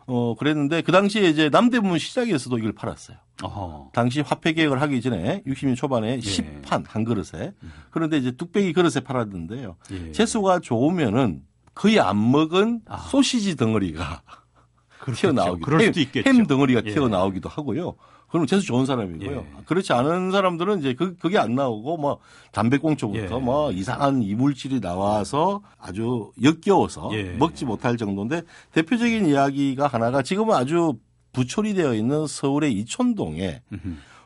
어, 0.06 0.36
그랬는데 0.36 0.82
그 0.82 0.92
당시에 0.92 1.30
이제 1.30 1.50
남대문 1.50 1.98
시장에서도 1.98 2.58
이걸 2.58 2.74
팔았어요. 2.74 3.18
어허. 3.42 3.92
당시 3.94 4.22
화폐 4.22 4.54
개혁을 4.54 4.82
하기 4.82 5.02
전에 5.02 5.42
60년 5.48 5.76
초반에 5.76 6.16
예. 6.16 6.20
10판 6.20 6.86
한 6.88 7.04
그릇에 7.04 7.54
음. 7.64 7.74
그런데 7.90 8.18
이제 8.18 8.32
뚝배기 8.32 8.74
그릇에 8.74 9.04
팔았는데요. 9.04 9.76
예. 9.92 10.12
재수가 10.12 10.60
좋으면은 10.60 11.44
거의 11.74 12.00
안 12.00 12.32
먹은 12.32 12.82
아. 12.88 12.98
소시지 12.98 13.56
덩어리가 13.56 14.22
튀어나오기도 15.16 15.80
햄, 15.80 15.94
햄 16.26 16.48
덩어리가 16.48 16.84
예. 16.86 16.94
튀어나오기도 16.94 17.50
하고요. 17.50 17.96
그럼 18.34 18.48
재수 18.48 18.66
좋은 18.66 18.88
사람이고요. 18.88 19.38
예. 19.38 19.64
그렇지 19.66 19.94
않은 19.94 20.32
사람들은 20.32 20.80
이제 20.80 20.96
그, 20.96 21.16
그게 21.18 21.38
안 21.38 21.54
나오고 21.54 21.98
뭐 21.98 22.18
담배꽁초부터 22.52 23.36
예. 23.36 23.40
뭐 23.40 23.72
이상한 23.72 24.24
이물질이 24.24 24.82
나와서 24.82 25.62
아주 25.78 26.32
역겨워서 26.42 27.12
예. 27.14 27.26
먹지 27.34 27.66
못할 27.66 27.96
정도인데 27.96 28.42
대표적인 28.72 29.28
이야기가 29.28 29.86
하나가 29.86 30.24
지금은 30.24 30.56
아주 30.56 30.98
부촌이 31.32 31.76
되어 31.76 31.94
있는 31.94 32.26
서울의 32.26 32.74
이촌동에 32.74 33.62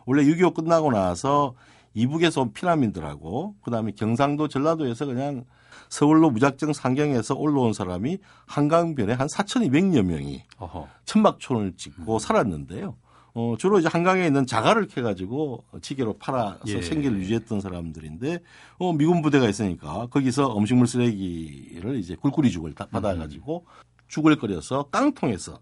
원래 0.05 0.23
6.25 0.23 0.53
끝나고 0.53 0.91
나서 0.91 1.53
이북에서 1.93 2.43
온 2.43 2.53
피난민들하고 2.53 3.55
그다음에 3.61 3.91
경상도 3.91 4.47
전라도에서 4.47 5.05
그냥 5.05 5.43
서울로 5.89 6.29
무작정 6.29 6.71
상경해서 6.71 7.35
올라온 7.35 7.73
사람이 7.73 8.19
한강변에 8.45 9.11
한 9.11 9.27
4,200여 9.27 10.03
명이 10.03 10.45
어허. 10.59 10.87
천막촌을 11.03 11.73
짓고 11.75 12.13
음. 12.13 12.19
살았는데요. 12.19 12.95
어, 13.39 13.55
주로 13.55 13.77
이제 13.77 13.87
한강에 13.87 14.25
있는 14.25 14.47
자갈을 14.47 14.87
캐가지고 14.87 15.63
지게로 15.83 16.17
팔아서 16.17 16.57
예. 16.69 16.81
생계를 16.81 17.19
유지했던 17.19 17.61
사람들인데, 17.61 18.39
어, 18.79 18.93
미군 18.93 19.21
부대가 19.21 19.47
있으니까 19.47 20.07
거기서 20.07 20.57
음식물 20.57 20.87
쓰레기를 20.87 21.97
이제 21.97 22.15
굴꾸리 22.15 22.49
죽을 22.49 22.73
받아가지고 22.73 23.67
죽을 24.07 24.37
끓여서 24.37 24.89
깡통에서 24.89 25.59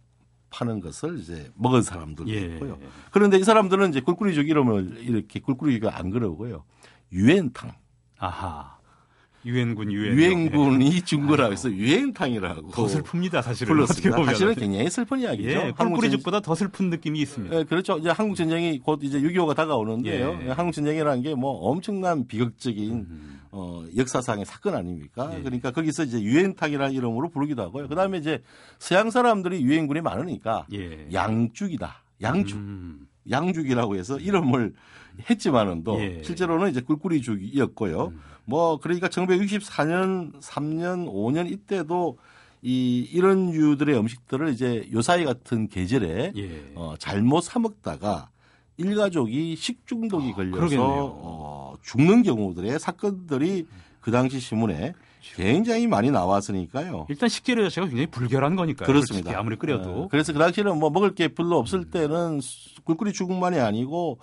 파는 0.51 0.79
것을 0.79 1.19
이제 1.19 1.51
먹은 1.55 1.81
사람들도 1.81 2.31
예. 2.31 2.53
있고요. 2.53 2.79
그런데 3.11 3.37
이 3.37 3.43
사람들은 3.43 3.89
이제 3.89 3.99
굴꾸리 3.99 4.33
죽 4.35 4.47
이름을 4.47 4.99
이렇게 5.01 5.41
굴꾸리가 5.41 5.97
안 5.97 6.11
그러고요. 6.11 6.63
유엔탕. 7.11 7.73
아하. 8.19 8.74
유엔군 9.45 9.91
유엔 9.91 10.17
유엔군이 10.17 11.01
준 11.03 11.27
거라고 11.27 11.53
해서 11.53 11.71
유엔탕이라고 11.71 12.69
더 12.71 12.85
슬픕니다 12.87 13.41
사실은 13.43 13.73
불렀습니다. 13.75 14.25
사실은 14.25 14.55
굉장히 14.55 14.89
슬픈 14.89 15.19
이야기죠. 15.19 15.49
예, 15.49 15.71
꿀꿀이죽보다 15.77 16.39
더 16.39 16.55
슬픈 16.55 16.89
느낌이 16.89 17.19
있습니다. 17.19 17.59
예, 17.59 17.63
그렇죠. 17.63 17.97
이제 17.99 18.09
한국 18.09 18.35
전쟁이 18.35 18.79
곧 18.79 18.99
이제 19.03 19.19
6.25가 19.21 19.55
다가오는데요. 19.55 20.39
예. 20.45 20.49
한국 20.51 20.71
전쟁이라는 20.73 21.21
게 21.21 21.35
뭐 21.35 21.51
엄청난 21.69 22.25
비극적인 22.27 22.91
음. 22.93 23.39
어, 23.51 23.83
역사상의 23.95 24.45
사건 24.45 24.75
아닙니까? 24.75 25.31
예. 25.37 25.41
그러니까 25.43 25.71
거기서 25.71 26.03
이제 26.03 26.21
유엔탕이라는 26.21 26.93
이름으로 26.95 27.29
부르기도 27.29 27.61
하고요. 27.61 27.87
그다음에 27.87 28.17
이제 28.17 28.41
서양 28.79 29.11
사람들이 29.11 29.61
유엔군이 29.61 30.01
많으니까 30.01 30.65
예. 30.73 31.07
양죽이다. 31.13 32.03
양죽. 32.21 32.57
음. 32.57 33.07
양죽이라고 33.29 33.95
해서 33.95 34.17
이름을 34.19 34.73
했지만은 35.29 35.83
또 35.83 35.99
예. 36.01 36.21
실제로는 36.23 36.69
이제 36.69 36.81
꿀꿀이죽이었고요. 36.81 38.07
음. 38.07 38.19
뭐 38.45 38.77
그러니까 38.77 39.07
1964년, 39.07 40.39
3년, 40.39 41.11
5년 41.11 41.51
이때도 41.51 42.17
이 42.61 43.07
이런 43.11 43.53
유들의 43.53 43.95
음식들을 43.97 44.49
이제 44.49 44.87
요사이 44.91 45.23
같은 45.25 45.67
계절에 45.67 46.33
예. 46.35 46.71
어, 46.73 46.95
잘못 46.97 47.41
사 47.41 47.59
먹다가 47.59 48.29
일가족이 48.77 49.55
식중독이 49.55 50.31
아, 50.31 50.35
걸려서 50.35 50.75
어, 50.79 51.73
죽는 51.83 52.23
경우들의 52.23 52.79
사건들이 52.79 53.67
그 54.01 54.11
당시 54.11 54.39
신문에 54.39 54.93
그렇죠. 55.33 55.35
굉장히 55.37 55.87
많이 55.87 56.11
나왔으니까요. 56.11 57.07
일단 57.09 57.29
식재료 57.29 57.63
자체가 57.63 57.87
굉장히 57.87 58.07
불결한 58.07 58.55
거니까요. 58.55 58.87
그렇습니다. 58.87 59.37
아무리 59.37 59.55
끓여도. 59.57 60.01
네. 60.01 60.07
그래서 60.11 60.33
그 60.33 60.39
당시에는 60.39 60.77
뭐 60.77 60.89
먹을 60.89 61.15
게 61.15 61.29
별로 61.29 61.57
없을 61.57 61.85
때는 61.89 62.39
꿀꿀이 62.83 63.13
죽만이 63.13 63.59
아니고 63.59 64.19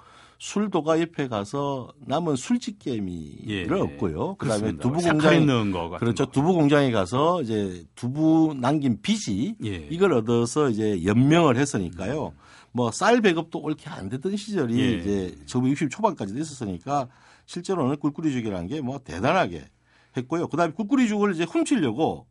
술도가 0.47 1.01
옆에 1.01 1.29
가서 1.29 1.93
남은 2.01 2.35
술집게미를 2.35 3.77
예, 3.77 3.81
얻고요. 3.81 4.35
그다음에 4.35 4.73
두부 4.77 5.01
공장에 5.01 5.39
넣은 5.39 5.71
거 5.71 5.89
그렇죠. 5.91 6.27
거. 6.27 6.33
두부 6.33 6.55
공장에 6.55 6.91
가서 6.91 7.43
이제 7.43 7.85
두부 7.95 8.57
남긴 8.61 9.01
빚이 9.01 9.55
예. 9.65 9.87
이걸 9.89 10.13
얻어서 10.15 10.69
이제 10.69 11.05
연명을 11.05 11.57
했으니까요. 11.57 12.35
뭐 12.73 12.91
쌀 12.91 13.21
배급도 13.21 13.61
옳게 13.61 13.89
안 13.89 14.09
되던 14.09 14.37
시절이 14.37 14.81
예. 14.81 14.93
이제 14.95 15.39
1960 15.47 15.91
초반까지도 15.93 16.41
있었으니까 16.41 17.07
실제로는 17.47 17.99
꿀꿀이죽이라는 17.99 18.67
게 18.67 18.81
뭐 18.81 18.99
대단하게 18.99 19.71
했고요. 20.17 20.49
그다음에 20.49 20.73
꿀꿀이죽을 20.73 21.35
이제 21.35 21.45
훔치려고 21.45 22.27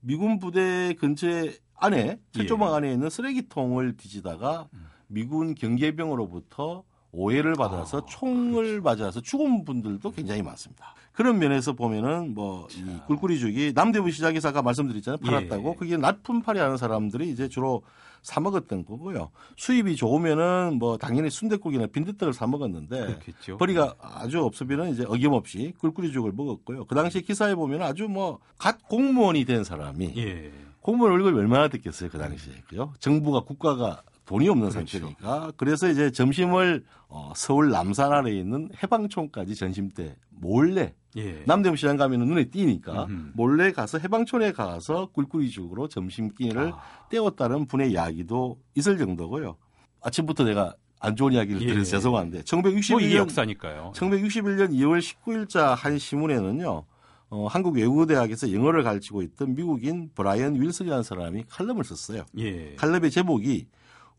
미군 0.00 0.38
부대 0.38 0.94
근처에 0.94 1.52
안에 1.74 2.20
철조망 2.32 2.70
예. 2.70 2.76
안에 2.76 2.92
있는 2.94 3.10
쓰레기통을 3.10 3.98
뒤지다가 3.98 4.68
음. 4.72 4.86
미군 5.08 5.54
경계병으로부터 5.54 6.84
오해를 7.12 7.54
받아서 7.54 7.98
아, 7.98 8.06
총을 8.06 8.80
그렇지. 8.80 9.00
맞아서 9.02 9.20
죽은 9.20 9.64
분들도 9.64 10.10
굉장히 10.12 10.42
많습니다. 10.42 10.94
그런 11.12 11.38
면에서 11.38 11.72
보면은 11.72 12.34
뭐 12.34 12.68
이 12.76 12.84
꿀꿀이죽이 13.06 13.72
남대부 13.74 14.10
시장에서 14.10 14.48
아까 14.48 14.62
말씀드렸잖아요. 14.62 15.18
팔았다고. 15.18 15.70
예. 15.70 15.74
그게 15.78 15.96
납품팔이 15.96 16.58
하는 16.60 16.76
사람들이 16.76 17.30
이제 17.30 17.48
주로 17.48 17.82
사 18.22 18.40
먹었던 18.40 18.84
거고요. 18.84 19.30
수입이 19.56 19.96
좋으면은 19.96 20.78
뭐 20.78 20.98
당연히 20.98 21.30
순대국이나 21.30 21.86
빈대떡을 21.86 22.32
사 22.34 22.46
먹었는데 22.46 23.06
그렇겠죠. 23.06 23.56
벌이가 23.58 23.94
아주 24.00 24.42
없으면은 24.44 24.90
이제 24.90 25.04
어김없이 25.08 25.72
꿀꿀이죽을 25.78 26.32
먹었고요. 26.32 26.84
그 26.84 26.94
당시 26.94 27.22
기사에 27.22 27.54
보면 27.54 27.82
아주 27.82 28.06
뭐 28.08 28.38
갓 28.58 28.88
공무원이 28.88 29.44
된 29.44 29.62
사람이 29.64 30.14
예. 30.16 30.52
공무원 30.80 31.12
월급이 31.12 31.38
얼마나 31.38 31.68
됐겠어요 31.68 32.10
그 32.10 32.18
당시에 32.18 32.54
그죠? 32.68 32.92
정부가 32.98 33.40
국가가 33.40 34.02
돈이 34.28 34.46
없는 34.46 34.68
그렇죠. 34.68 34.98
상태니까 34.98 35.52
그래서 35.56 35.88
이제 35.88 36.10
점심을 36.10 36.84
어, 37.08 37.32
서울 37.34 37.70
남산 37.70 38.12
아래에 38.12 38.34
있는 38.34 38.68
해방촌까지 38.82 39.54
전심 39.54 39.88
때 39.88 40.16
몰래 40.28 40.94
예. 41.16 41.42
남대문 41.46 41.76
시장 41.76 41.96
가면 41.96 42.20
눈에 42.20 42.44
띄니까 42.44 43.04
음흠. 43.04 43.30
몰래 43.34 43.72
가서 43.72 43.98
해방촌에 43.98 44.52
가서 44.52 45.06
꿀꿀이죽으로 45.12 45.88
점심 45.88 46.28
끼니를 46.34 46.72
아. 46.74 47.08
때웠다는 47.08 47.66
분의 47.66 47.92
이야기도 47.92 48.58
있을 48.74 48.98
정도고요. 48.98 49.56
아침부터 50.02 50.44
내가 50.44 50.74
안 51.00 51.16
좋은 51.16 51.32
이야기를 51.32 51.62
예. 51.62 51.66
들어서 51.66 51.90
죄송한데 51.92 52.42
1961년 52.42 53.08
뭐 53.08 53.16
역사니까요. 53.16 53.92
1961년 53.94 54.72
2월 54.72 55.00
19일자 55.00 55.74
한 55.74 55.98
신문에는요. 55.98 56.84
어, 57.30 57.46
한국 57.46 57.76
외국어대학에서 57.76 58.52
영어를 58.52 58.82
가르치고 58.82 59.22
있던 59.22 59.54
미국인 59.54 60.10
브라이언 60.14 60.60
윌슨이라는 60.60 61.02
사람이 61.02 61.44
칼럼을 61.48 61.84
썼어요. 61.84 62.24
예. 62.38 62.74
칼럼의 62.76 63.10
제목이 63.10 63.66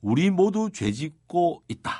우리 0.01 0.29
모두 0.29 0.69
죄짓고 0.71 1.63
있다. 1.67 1.91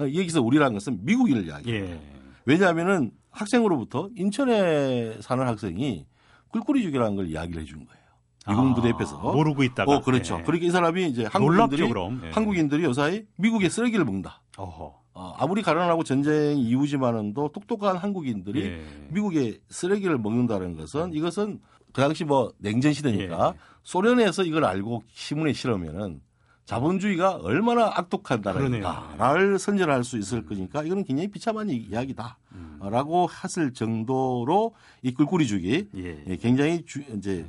여기서 0.00 0.42
우리라는 0.42 0.74
것은 0.74 1.04
미국인을 1.04 1.46
이야기해요. 1.46 1.84
예. 1.84 2.00
왜냐하면은 2.44 3.10
학생으로부터 3.30 4.08
인천에 4.16 5.18
사는 5.20 5.46
학생이 5.46 6.06
꿀꿀이 6.48 6.82
죽이라는 6.82 7.16
걸 7.16 7.28
이야기를 7.28 7.62
해준 7.62 7.84
거예요. 7.84 8.06
미국 8.48 8.74
부대 8.76 8.90
옆에서 8.90 9.18
아, 9.18 9.32
모르고 9.32 9.64
있다가 9.64 9.96
어 9.96 10.00
그렇죠. 10.00 10.38
예. 10.38 10.42
그러니까 10.44 10.66
이 10.66 10.70
사람이 10.70 11.08
이제 11.08 11.24
한국인들이 11.24 11.88
놀랍죠, 11.88 12.26
예. 12.26 12.30
한국인들이 12.30 12.84
요사이 12.84 13.24
미국의 13.38 13.70
쓰레기를 13.70 14.04
먹는다. 14.04 14.40
어허. 14.56 15.06
어, 15.14 15.34
아무리 15.38 15.62
가난하고 15.62 16.04
전쟁 16.04 16.58
이후지만은도 16.58 17.48
똑똑한 17.48 17.96
한국인들이 17.96 18.62
예. 18.62 18.84
미국의 19.10 19.58
쓰레기를 19.68 20.18
먹는다는 20.18 20.76
것은 20.76 21.12
이것은 21.14 21.60
그 21.92 22.00
당시 22.02 22.24
뭐 22.24 22.52
냉전 22.58 22.92
시대니까 22.92 23.54
예. 23.54 23.58
소련에서 23.82 24.44
이걸 24.44 24.64
알고 24.64 25.02
신문에 25.08 25.52
실으면은 25.52 26.20
자본주의가 26.66 27.36
얼마나 27.36 27.92
악독한 27.94 28.40
나라인가를 28.42 29.58
선전할 29.58 30.02
수 30.02 30.18
있을 30.18 30.44
거니까 30.44 30.82
이거는 30.82 31.04
굉장히 31.04 31.28
비참한 31.28 31.70
이야기다라고 31.70 33.24
음. 33.24 33.28
했을 33.44 33.72
정도로 33.72 34.74
이 35.02 35.14
꿀꿀이죽이 35.14 35.88
예. 35.96 36.24
예. 36.26 36.36
굉장히 36.36 36.84
주, 36.84 37.02
이제 37.14 37.46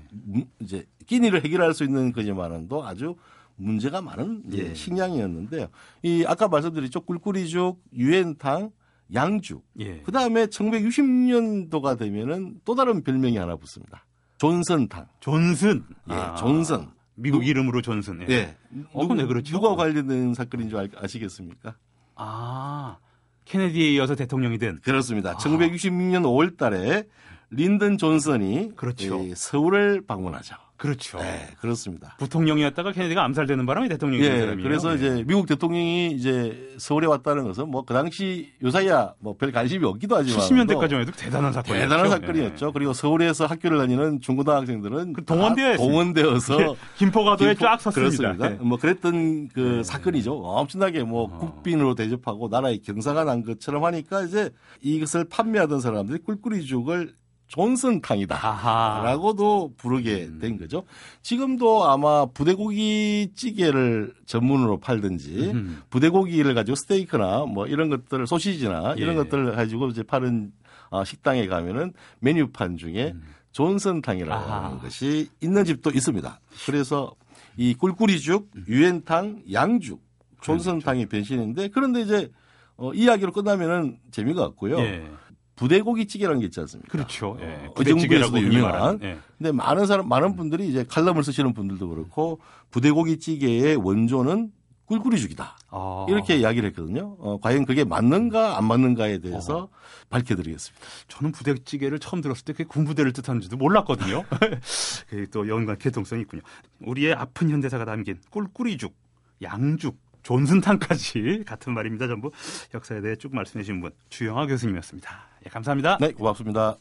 이제 0.59 0.85
끼니를 1.07 1.43
해결할 1.43 1.73
수 1.73 1.83
있는 1.83 2.13
거지만은도 2.13 2.85
아주 2.85 3.15
문제가 3.55 4.01
많은 4.01 4.43
예. 4.53 4.75
식량이었는데요. 4.75 5.67
이 6.03 6.23
아까 6.27 6.47
말씀드렸죠 6.47 7.01
꿀꿀이죽, 7.01 7.81
유엔탕, 7.93 8.69
양죽. 9.15 9.65
예. 9.79 10.01
그 10.01 10.11
다음에 10.11 10.45
1960년도가 10.45 11.97
되면은 11.97 12.61
또 12.63 12.75
다른 12.75 13.01
별명이 13.03 13.35
하나 13.37 13.55
붙습니다. 13.55 14.05
존슨탕. 14.37 15.07
존슨. 15.19 15.83
예, 16.11 16.13
아. 16.13 16.35
존슨. 16.35 16.96
미국 17.17 17.45
이름으로 17.47 17.81
존슨. 17.81 18.21
예. 18.21 18.25
네. 18.25 18.57
어, 18.93 19.13
네, 19.13 19.25
그렇죠. 19.25 19.51
누가 19.51 19.75
관련된 19.75 20.33
사건인 20.35 20.69
줄 20.69 20.77
아 20.79 21.07
시겠습니까? 21.07 21.75
아, 22.15 22.97
케네디에 23.45 23.91
이어서 23.93 24.15
대통령이 24.15 24.57
된. 24.59 24.79
그렇습니다. 24.83 25.31
아. 25.31 25.37
1966년 25.37 26.21
5월 26.23 26.57
달에 26.57 27.03
린든 27.49 27.97
존슨이 27.97 28.75
그렇죠. 28.75 29.23
서울을 29.35 30.03
방문하죠. 30.05 30.55
그렇죠. 30.77 31.17
네, 31.17 31.47
그렇습니다. 31.59 32.15
부통령이었다가 32.19 32.91
케네디가 32.91 33.23
암살되는 33.23 33.65
바람에 33.65 33.87
대통령이 33.89 34.21
된 34.21 34.31
예, 34.35 34.39
사람이에요. 34.41 34.63
그래서 34.69 34.95
이제 34.95 35.09
네. 35.09 35.23
미국 35.25 35.47
대통령이 35.47 36.11
이제 36.11 36.75
서울에 36.77 37.07
왔다는 37.07 37.43
것은 37.45 37.69
뭐 37.69 37.83
그 37.87 37.93
당시 37.93 38.51
요사이야 38.63 39.13
뭐 39.19 39.33
별 39.37 39.51
관심이 39.51 39.83
없기도 39.85 40.17
하지만 40.17 40.39
70년대까지만 40.39 41.01
해도 41.01 41.11
대단한 41.13 41.51
사건이었죠. 41.53 41.83
대단한 41.89 42.09
사건이었죠. 42.09 42.65
네. 42.67 42.71
그리고 42.73 42.93
서울에서 42.93 43.45
학교를 43.47 43.77
다니는 43.79 44.19
중고등학생들은 44.21 45.13
그 45.13 45.25
동원되어 45.25 45.77
동원되어서 45.77 46.61
예, 46.61 46.67
김포가도에 46.97 47.53
김포, 47.55 47.65
쫙 47.65 47.81
섰습니다. 47.81 47.99
그렇습니다. 48.35 48.49
네. 48.49 48.55
뭐 48.61 48.77
그랬던 48.77 49.47
그 49.49 49.59
네. 49.59 49.83
사건이죠. 49.83 50.33
엄청나게 50.33 51.03
뭐 51.03 51.23
어. 51.23 51.37
국빈으로 51.37 51.95
대접하고 51.95 52.49
나라의 52.49 52.79
경사가 52.83 53.23
난 53.23 53.43
것처럼 53.43 53.83
하니까 53.85 54.23
이제 54.23 54.51
이것을 54.81 55.25
판매하던 55.29 55.79
사람들이 55.81 56.19
꿀꿀이 56.19 56.65
죽을 56.65 57.13
존슨탕이다라고도 57.47 59.73
부르게 59.77 60.25
음. 60.25 60.39
된 60.39 60.57
거죠. 60.57 60.83
지금도 61.21 61.85
아마 61.85 62.25
부대고기 62.25 63.31
찌개를 63.35 64.13
전문으로 64.25 64.79
팔든지 64.79 65.51
음. 65.53 65.81
부대고기를 65.89 66.53
가지고 66.53 66.75
스테이크나 66.75 67.45
뭐 67.45 67.67
이런 67.67 67.89
것들 67.89 68.27
소시지나 68.27 68.95
예. 68.97 69.01
이런 69.01 69.15
것들을 69.15 69.55
가지고 69.55 69.87
이제 69.87 70.03
파는 70.03 70.51
어, 70.89 71.03
식당에 71.03 71.47
가면은 71.47 71.93
메뉴판 72.19 72.77
중에 72.77 73.13
음. 73.15 73.23
존슨탕이라는 73.51 74.33
아하. 74.33 74.77
것이 74.79 75.29
있는 75.41 75.65
집도 75.65 75.89
있습니다. 75.89 76.39
그래서 76.65 77.13
이 77.55 77.73
꿀꿀이죽, 77.73 78.51
음. 78.55 78.65
유엔탕, 78.67 79.43
양죽, 79.51 80.01
존슨탕이 80.41 81.07
변신인데 81.07 81.69
그런데 81.69 82.01
이제 82.01 82.31
어, 82.75 82.93
이야기로 82.93 83.31
끝나면은 83.31 83.97
재미가 84.11 84.43
없고요. 84.43 84.77
예. 84.79 85.09
부대고기찌개라는 85.57 86.39
게 86.39 86.45
있지 86.45 86.59
않습니까? 86.61 86.89
그렇죠. 86.89 87.37
예. 87.41 87.69
부대찌개라고 87.75 88.39
유명한. 88.39 88.99
예. 89.01 89.17
근데 89.37 89.51
많은 89.51 89.85
사람, 89.85 90.07
많은 90.07 90.35
분들이 90.35 90.69
이제 90.69 90.85
칼럼을 90.87 91.23
쓰시는 91.23 91.53
분들도 91.53 91.89
그렇고 91.89 92.39
부대고기찌개의 92.71 93.75
원조는 93.75 94.51
꿀꿀이죽이다. 94.85 95.57
아. 95.69 96.05
이렇게 96.07 96.37
이야기를 96.37 96.69
했거든요. 96.69 97.17
어, 97.19 97.39
과연 97.41 97.65
그게 97.65 97.83
맞는가 97.83 98.57
안 98.57 98.65
맞는가에 98.65 99.17
대해서 99.17 99.63
어. 99.63 99.69
밝혀드리겠습니다. 100.09 100.85
저는 101.09 101.33
부대찌개를 101.33 101.99
처음 101.99 102.21
들었을 102.21 102.45
때 102.45 102.53
그게 102.53 102.63
군부대를 102.63 103.11
뜻하는지도 103.11 103.57
몰랐거든요. 103.57 104.23
그게 105.09 105.25
또 105.31 105.47
연관 105.49 105.77
개통성이 105.77 106.21
있군요. 106.21 106.41
우리의 106.79 107.13
아픈 107.13 107.49
현대사가 107.49 107.83
담긴 107.83 108.17
꿀꿀이죽, 108.29 108.95
양죽, 109.41 109.97
존슨탕까지 110.27 111.43
같은 111.47 111.73
말입니다. 111.73 112.07
전부 112.07 112.31
역사에 112.73 112.99
대해 112.99 113.15
쭉 113.15 113.33
말씀해 113.33 113.63
주신 113.63 113.79
분 113.79 113.91
주영아 114.09 114.45
교수님이었습니다. 114.47 115.09
예, 115.45 115.49
감사합니다. 115.49 115.97
네, 116.01 116.11
고맙습니다. 116.11 116.75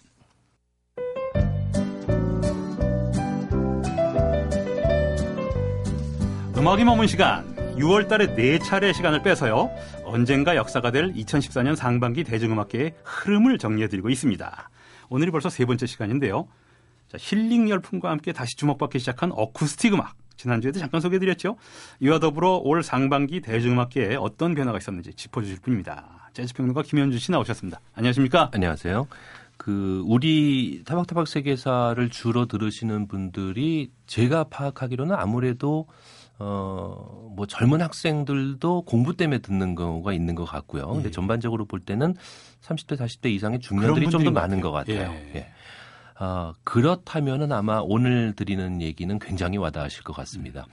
음악이 6.56 6.84
머문 6.84 7.06
시간 7.06 7.54
6월 7.76 8.08
달에 8.08 8.34
네 8.34 8.58
차례 8.58 8.92
시간을 8.92 9.22
빼서요. 9.22 9.70
언젠가 10.04 10.56
역사가 10.56 10.90
될 10.90 11.12
2014년 11.12 11.76
상반기 11.76 12.24
대중음악계의 12.24 12.94
흐름을 13.04 13.58
정리해 13.58 13.86
드리고 13.86 14.10
있습니다. 14.10 14.70
오늘이 15.08 15.30
벌써 15.30 15.50
세 15.50 15.64
번째 15.66 15.86
시간인데요. 15.86 16.48
자, 17.08 17.18
힐링 17.20 17.68
열풍과 17.68 18.10
함께 18.10 18.32
다시 18.32 18.56
주목받기 18.56 18.98
시작한 18.98 19.30
어쿠스틱 19.30 19.94
음악. 19.94 20.16
지난주에도 20.36 20.78
잠깐 20.78 21.00
소개해드렸죠. 21.00 21.56
이와 22.00 22.18
더불어 22.18 22.56
올 22.62 22.82
상반기 22.82 23.40
대중음악계에 23.40 24.16
어떤 24.16 24.54
변화가 24.54 24.78
있었는지 24.78 25.12
짚어주실 25.14 25.60
분입니다. 25.60 26.30
재즈평론가 26.34 26.82
김현주 26.82 27.18
씨 27.18 27.32
나오셨습니다. 27.32 27.80
안녕하십니까? 27.94 28.50
안녕하세요. 28.52 29.06
그 29.56 30.02
우리 30.06 30.82
타박타박 30.84 31.26
세계사를 31.26 32.10
주로 32.10 32.46
들으시는 32.46 33.08
분들이 33.08 33.90
제가 34.06 34.44
파악하기로는 34.44 35.14
아무래도 35.16 35.86
어 36.38 37.16
뭐 37.36 37.44
젊은 37.46 37.82
학생들도 37.82 38.82
공부 38.82 39.14
때문에 39.14 39.40
듣는 39.40 39.74
경우가 39.74 40.14
있는 40.14 40.34
것 40.34 40.46
같고요. 40.46 40.88
근데 40.88 41.08
예. 41.08 41.10
전반적으로 41.10 41.66
볼 41.66 41.80
때는 41.80 42.14
30대 42.62 42.96
40대 42.96 43.26
이상의 43.30 43.60
중년들이 43.60 44.08
좀 44.08 44.24
더 44.24 44.30
많은 44.30 44.62
것 44.62 44.72
같아요. 44.72 45.12
예. 45.12 45.32
예. 45.36 45.46
어, 46.18 46.52
그렇다면은 46.64 47.52
아마 47.52 47.80
오늘 47.82 48.32
드리는 48.34 48.80
얘기는 48.80 49.18
굉장히 49.18 49.58
와닿으실 49.58 50.02
것 50.02 50.14
같습니다. 50.14 50.66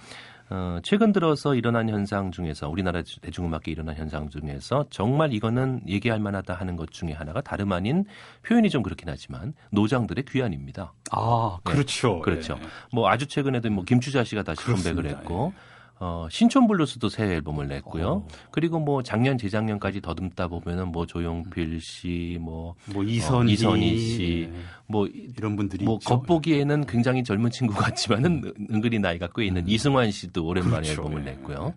어, 0.50 0.80
최근 0.84 1.12
들어서 1.12 1.56
일어난 1.56 1.90
현상 1.90 2.32
중에서 2.32 2.70
우리나라 2.70 3.02
대중음악계 3.22 3.72
일어난 3.72 3.96
현상 3.96 4.30
중에서 4.30 4.86
정말 4.90 5.34
이거는 5.34 5.82
얘기할 5.88 6.20
만하다 6.20 6.54
하는 6.54 6.76
것 6.76 6.92
중에 6.92 7.12
하나가 7.12 7.42
다름 7.42 7.72
아닌 7.72 8.06
표현이 8.44 8.70
좀 8.70 8.84
그렇긴 8.84 9.10
하지만 9.10 9.54
노장들의 9.72 10.26
귀환입니다. 10.26 10.94
아, 11.12 11.58
그렇죠. 11.64 12.16
네, 12.16 12.22
그렇죠. 12.22 12.56
네. 12.56 12.62
뭐 12.92 13.10
아주 13.10 13.26
최근에도 13.26 13.70
뭐 13.72 13.84
김추자 13.84 14.24
씨가 14.24 14.44
다시 14.44 14.64
컴백을 14.64 15.08
했고 15.08 15.54
예. 15.56 15.73
어, 16.00 16.28
신촌 16.30 16.68
블루스도 16.68 17.10
새 17.10 17.24
앨범을 17.24 17.68
냈고요. 17.68 18.06
오. 18.06 18.10
어. 18.10 18.28
그리고 18.52 18.80
뭐 18.80 19.04
작년 19.04 19.38
재작년까지 19.38 20.02
더듬다 20.02 20.48
보면은 20.48 20.92
뭐 20.92 21.06
조용필 21.06 21.80
씨, 21.80 22.38
뭐, 22.42 22.76
뭐 22.86 23.04
이선희, 23.04 23.52
어, 23.52 23.54
이선희 23.54 23.98
씨, 24.00 24.50
네. 24.52 24.60
뭐 24.88 25.08
이런 25.08 25.56
분들이 25.56 25.86
뭐 25.86 25.96
있죠. 25.96 26.10
겉보기에는 26.10 26.86
굉장히 26.88 27.24
젊은 27.24 27.52
친구 27.52 27.74
같지만은 27.76 28.54
은근히 28.72 29.00
나이가 29.00 29.30
꽤 29.36 29.46
있는 29.46 29.64
음. 29.64 29.70
이승환 29.70 30.12
씨도 30.12 30.46
오랜만에 30.46 30.82
그렇죠. 30.82 31.02
앨범을 31.02 31.24
냈고요. 31.24 31.66
네. 31.68 31.74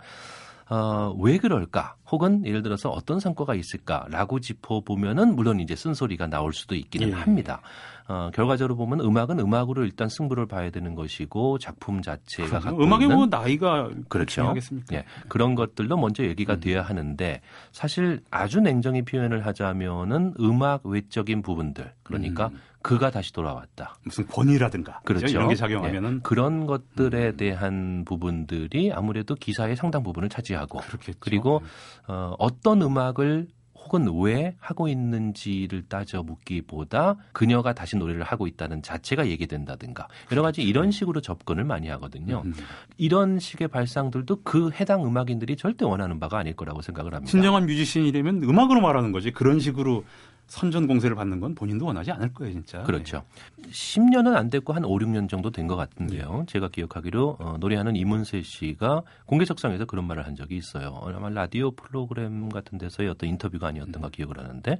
어, 0.68 1.14
왜 1.18 1.38
그럴까? 1.38 1.94
혹은 2.10 2.44
예를 2.44 2.62
들어서 2.62 2.90
어떤 2.90 3.20
성과가 3.20 3.54
있을까라고 3.54 4.40
짚어보면은 4.40 5.36
물론 5.36 5.60
이제 5.60 5.76
쓴소리가 5.76 6.26
나올 6.26 6.52
수도 6.52 6.74
있기는 6.74 7.08
예. 7.08 7.12
합니다. 7.12 7.60
어, 8.08 8.30
결과적으로 8.32 8.76
보면 8.76 9.00
음악은 9.00 9.40
음악으로 9.40 9.84
일단 9.84 10.08
승부를 10.08 10.46
봐야 10.46 10.70
되는 10.70 10.94
것이고 10.94 11.58
작품 11.58 12.02
자체가 12.02 12.60
갖고 12.60 12.82
음악의 12.82 13.08
뭐 13.08 13.26
나이가 13.26 13.90
그렇죠. 14.08 14.44
하겠습니까? 14.44 14.96
예, 14.96 15.04
그런 15.28 15.56
것들도 15.56 15.96
먼저 15.96 16.24
얘기가 16.24 16.54
음. 16.54 16.60
돼야 16.60 16.82
하는데 16.82 17.40
사실 17.72 18.20
아주 18.30 18.60
냉정히 18.60 19.02
표현을 19.02 19.44
하자면은 19.46 20.34
음악 20.38 20.86
외적인 20.86 21.42
부분들 21.42 21.92
그러니까 22.04 22.48
음. 22.48 22.60
그가 22.86 23.10
다시 23.10 23.32
돌아왔다. 23.32 23.96
무슨 24.04 24.28
권위라든가 24.28 25.00
그렇죠. 25.04 25.26
이런 25.26 25.48
게 25.48 25.56
작용하면은 25.56 26.14
예, 26.14 26.20
그런 26.22 26.66
것들에 26.66 27.30
음. 27.30 27.36
대한 27.36 28.04
부분들이 28.04 28.92
아무래도 28.92 29.34
기사의 29.34 29.74
상당 29.74 30.04
부분을 30.04 30.28
차지하고 30.28 30.78
그렇겠죠. 30.78 31.18
그리고 31.18 31.62
어, 32.06 32.36
어떤 32.38 32.82
음악을 32.82 33.48
혹은 33.74 34.06
왜 34.20 34.54
하고 34.60 34.86
있는지를 34.86 35.88
따져 35.88 36.22
묻기보다 36.22 37.16
그녀가 37.32 37.72
다시 37.72 37.96
노래를 37.96 38.22
하고 38.22 38.46
있다는 38.46 38.82
자체가 38.82 39.26
얘기된다든가 39.28 40.06
여러 40.30 40.42
가지 40.42 40.62
이런 40.62 40.92
식으로 40.92 41.20
접근을 41.20 41.64
많이 41.64 41.88
하거든요. 41.88 42.42
음. 42.44 42.54
이런 42.98 43.40
식의 43.40 43.66
발상들도 43.66 44.42
그 44.44 44.70
해당 44.70 45.04
음악인들이 45.04 45.56
절대 45.56 45.84
원하는 45.84 46.20
바가 46.20 46.38
아닐 46.38 46.54
거라고 46.54 46.82
생각을 46.82 47.14
합니다. 47.14 47.30
진정한 47.30 47.66
뮤지션이라면 47.66 48.44
음악으로 48.44 48.80
말하는 48.80 49.10
거지 49.10 49.32
그런 49.32 49.58
식으로 49.58 50.04
선전 50.46 50.86
공세를 50.86 51.16
받는 51.16 51.40
건 51.40 51.54
본인도 51.54 51.86
원하지 51.86 52.12
않을 52.12 52.32
거예요, 52.32 52.52
진짜. 52.52 52.82
그렇죠. 52.84 53.24
네. 53.56 53.68
10년은 53.68 54.34
안 54.36 54.48
됐고 54.48 54.72
한 54.72 54.84
5, 54.84 54.96
6년 54.98 55.28
정도 55.28 55.50
된 55.50 55.66
것 55.66 55.74
같은데요. 55.74 56.38
네. 56.38 56.44
제가 56.46 56.68
기억하기로 56.68 57.36
어, 57.40 57.56
노래하는 57.58 57.96
이문세 57.96 58.42
씨가 58.42 59.02
공개석상에서 59.26 59.84
그런 59.86 60.06
말을 60.06 60.24
한 60.24 60.36
적이 60.36 60.56
있어요. 60.56 61.00
아마 61.04 61.28
라디오 61.28 61.72
프로그램 61.72 62.48
같은 62.48 62.78
데서의 62.78 63.08
어떤 63.08 63.28
인터뷰가 63.28 63.66
아니었던가 63.68 64.08
음. 64.08 64.10
기억을 64.12 64.38
하는데, 64.38 64.78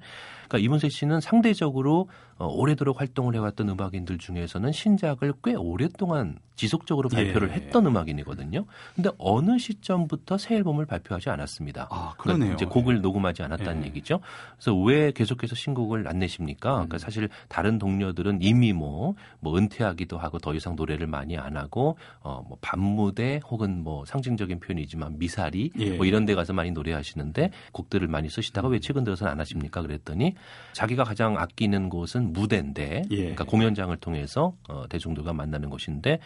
그러니까 0.49 0.59
이문세 0.59 0.89
씨는 0.89 1.21
상대적으로 1.21 2.09
어, 2.39 2.47
오래도록 2.47 3.01
활동을 3.01 3.35
해왔던 3.35 3.69
음악인들 3.71 4.19
중에서는 4.19 4.73
신작을 4.73 5.33
꽤 5.43 5.55
오랫동안 5.55 6.39
지속적으로 6.57 7.09
발표를 7.09 7.51
예. 7.51 7.55
했던 7.55 7.87
음악인이거든요. 7.87 8.65
근데 8.95 9.11
어느 9.19 9.59
시점부터 9.59 10.39
새 10.39 10.57
앨범을 10.57 10.87
발표하지 10.87 11.31
않았습니다. 11.31 11.89
아, 11.91 12.15
그러네요. 12.17 12.39
그러니까 12.39 12.55
이제 12.55 12.65
곡을 12.65 12.97
예. 12.97 13.01
녹음하지 13.01 13.43
않았다는 13.43 13.83
예. 13.83 13.87
얘기죠. 13.89 14.21
그래서 14.57 14.75
왜 14.75 15.13
계속해서 15.13 15.55
신곡을 15.55 16.09
안 16.09 16.19
내십니까? 16.19 16.71
음. 16.71 16.75
그러니까 16.89 16.99
사실 16.99 17.29
다른 17.49 17.79
동료들은 17.79 18.39
이미 18.41 18.73
뭐, 18.73 19.15
뭐 19.41 19.57
은퇴하기도 19.57 20.19
하고 20.19 20.39
더 20.39 20.55
이상 20.55 20.77
노래를 20.77 21.07
많이 21.07 21.37
안 21.37 21.57
하고 21.57 21.99
어, 22.21 22.43
뭐 22.49 22.57
밤무대 22.61 23.41
혹은 23.51 23.83
뭐 23.85 24.05
상징적인 24.07 24.61
표현이지만 24.61 25.19
미사리 25.19 25.71
예. 25.79 25.91
뭐 25.91 26.07
이런 26.07 26.25
데 26.25 26.35
가서 26.35 26.53
많이 26.55 26.71
노래하시는데 26.71 27.51
곡들을 27.73 28.09
많이 28.09 28.31
쓰시다가 28.31 28.69
왜 28.69 28.81
최근 28.81 29.05
들어서는 29.05 29.33
안 29.33 29.41
하십니까? 29.41 29.83
그랬더니 29.83 30.35
자기가 30.73 31.05
가장 31.05 31.37
아끼는 31.39 31.91
곳은 31.91 32.26
무대인데 32.33 33.03
예. 33.11 33.17
그러니까 33.17 33.45
공연장을 33.45 33.97
통해서 33.99 34.55
어, 34.69 34.87
대중들과 34.89 35.33
만나는 35.33 35.71
곳인데 35.71 36.21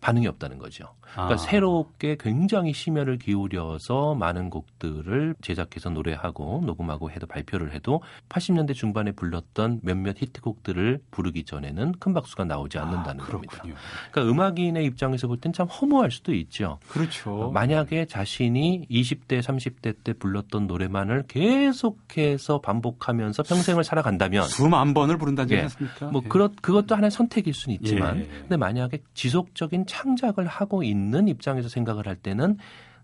반응이 0.00 0.26
없다는 0.26 0.58
거죠. 0.58 0.94
그러니까 1.14 1.34
아. 1.34 1.36
새롭게 1.36 2.16
굉장히 2.20 2.72
심혈을 2.72 3.18
기울여서 3.18 4.14
많은 4.16 4.50
곡들을 4.50 5.36
제작해서 5.40 5.90
노래하고 5.90 6.62
녹음하고 6.66 7.10
해도 7.10 7.26
발표를 7.26 7.72
해도 7.72 8.02
80년대 8.28 8.74
중반에 8.74 9.12
불렀던 9.12 9.80
몇몇 9.82 10.20
히트곡들을 10.20 11.00
부르기 11.10 11.44
전에는 11.44 11.92
큰 11.98 12.12
박수가 12.12 12.44
나오지 12.44 12.78
않는다는 12.78 13.24
아, 13.24 13.26
겁니다. 13.26 13.62
그러니까 14.10 14.30
음악인의 14.30 14.84
입장에서 14.84 15.26
볼 15.26 15.38
땐 15.38 15.54
참 15.54 15.68
허무할 15.68 16.10
수도 16.10 16.34
있죠. 16.34 16.78
그렇죠. 16.88 17.50
만약에 17.54 18.06
자신이 18.06 18.86
20대, 18.90 19.40
30대 19.40 19.94
때 20.02 20.12
불렀던 20.12 20.66
노래만을 20.66 21.24
계속해서 21.28 22.60
반복하면서 22.60 23.44
평생을 23.44 23.84
살아간다면 23.84 24.48
수만 24.48 24.92
번을 24.92 25.16
부른다지 25.16 25.54
예. 25.54 25.60
않습니까? 25.62 26.06
뭐 26.06 26.20
예. 26.24 26.28
그렇 26.28 26.50
그것도 26.60 26.96
하나의 26.96 27.10
선택일 27.12 27.54
수는 27.54 27.76
있지만 27.76 28.18
예. 28.18 28.24
근데 28.24 28.56
만약에 28.56 28.98
지속적인 29.14 29.86
창작을 29.86 30.46
하고 30.46 30.82
있는 30.82 31.03
입장에서 31.28 31.68
생각을 31.68 32.06
할 32.06 32.16
때는 32.16 32.56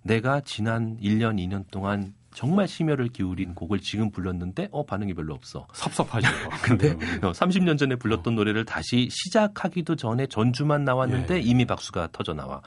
내가 0.02 0.40
지난 0.40 0.96
1년, 1.00 1.36
2년 1.36 1.64
동안 1.70 2.14
정말 2.32 2.68
심혈을 2.68 3.08
기울인 3.08 3.54
곡을 3.54 3.80
지금 3.80 4.10
불렀는데 4.10 4.68
어 4.70 4.84
반응이 4.86 5.14
별로 5.14 5.34
없어. 5.34 5.66
섭섭하죠. 5.72 6.28
근데 6.62 6.94
30년 7.20 7.76
전에 7.76 7.96
불렀던 7.96 8.34
노래를 8.36 8.64
다시 8.64 9.08
시작하기도 9.10 9.96
전에 9.96 10.26
전주만 10.26 10.84
나왔는데 10.84 11.36
예. 11.36 11.40
이미 11.40 11.64
박수가 11.66 12.10
터져 12.12 12.32
나와. 12.32 12.62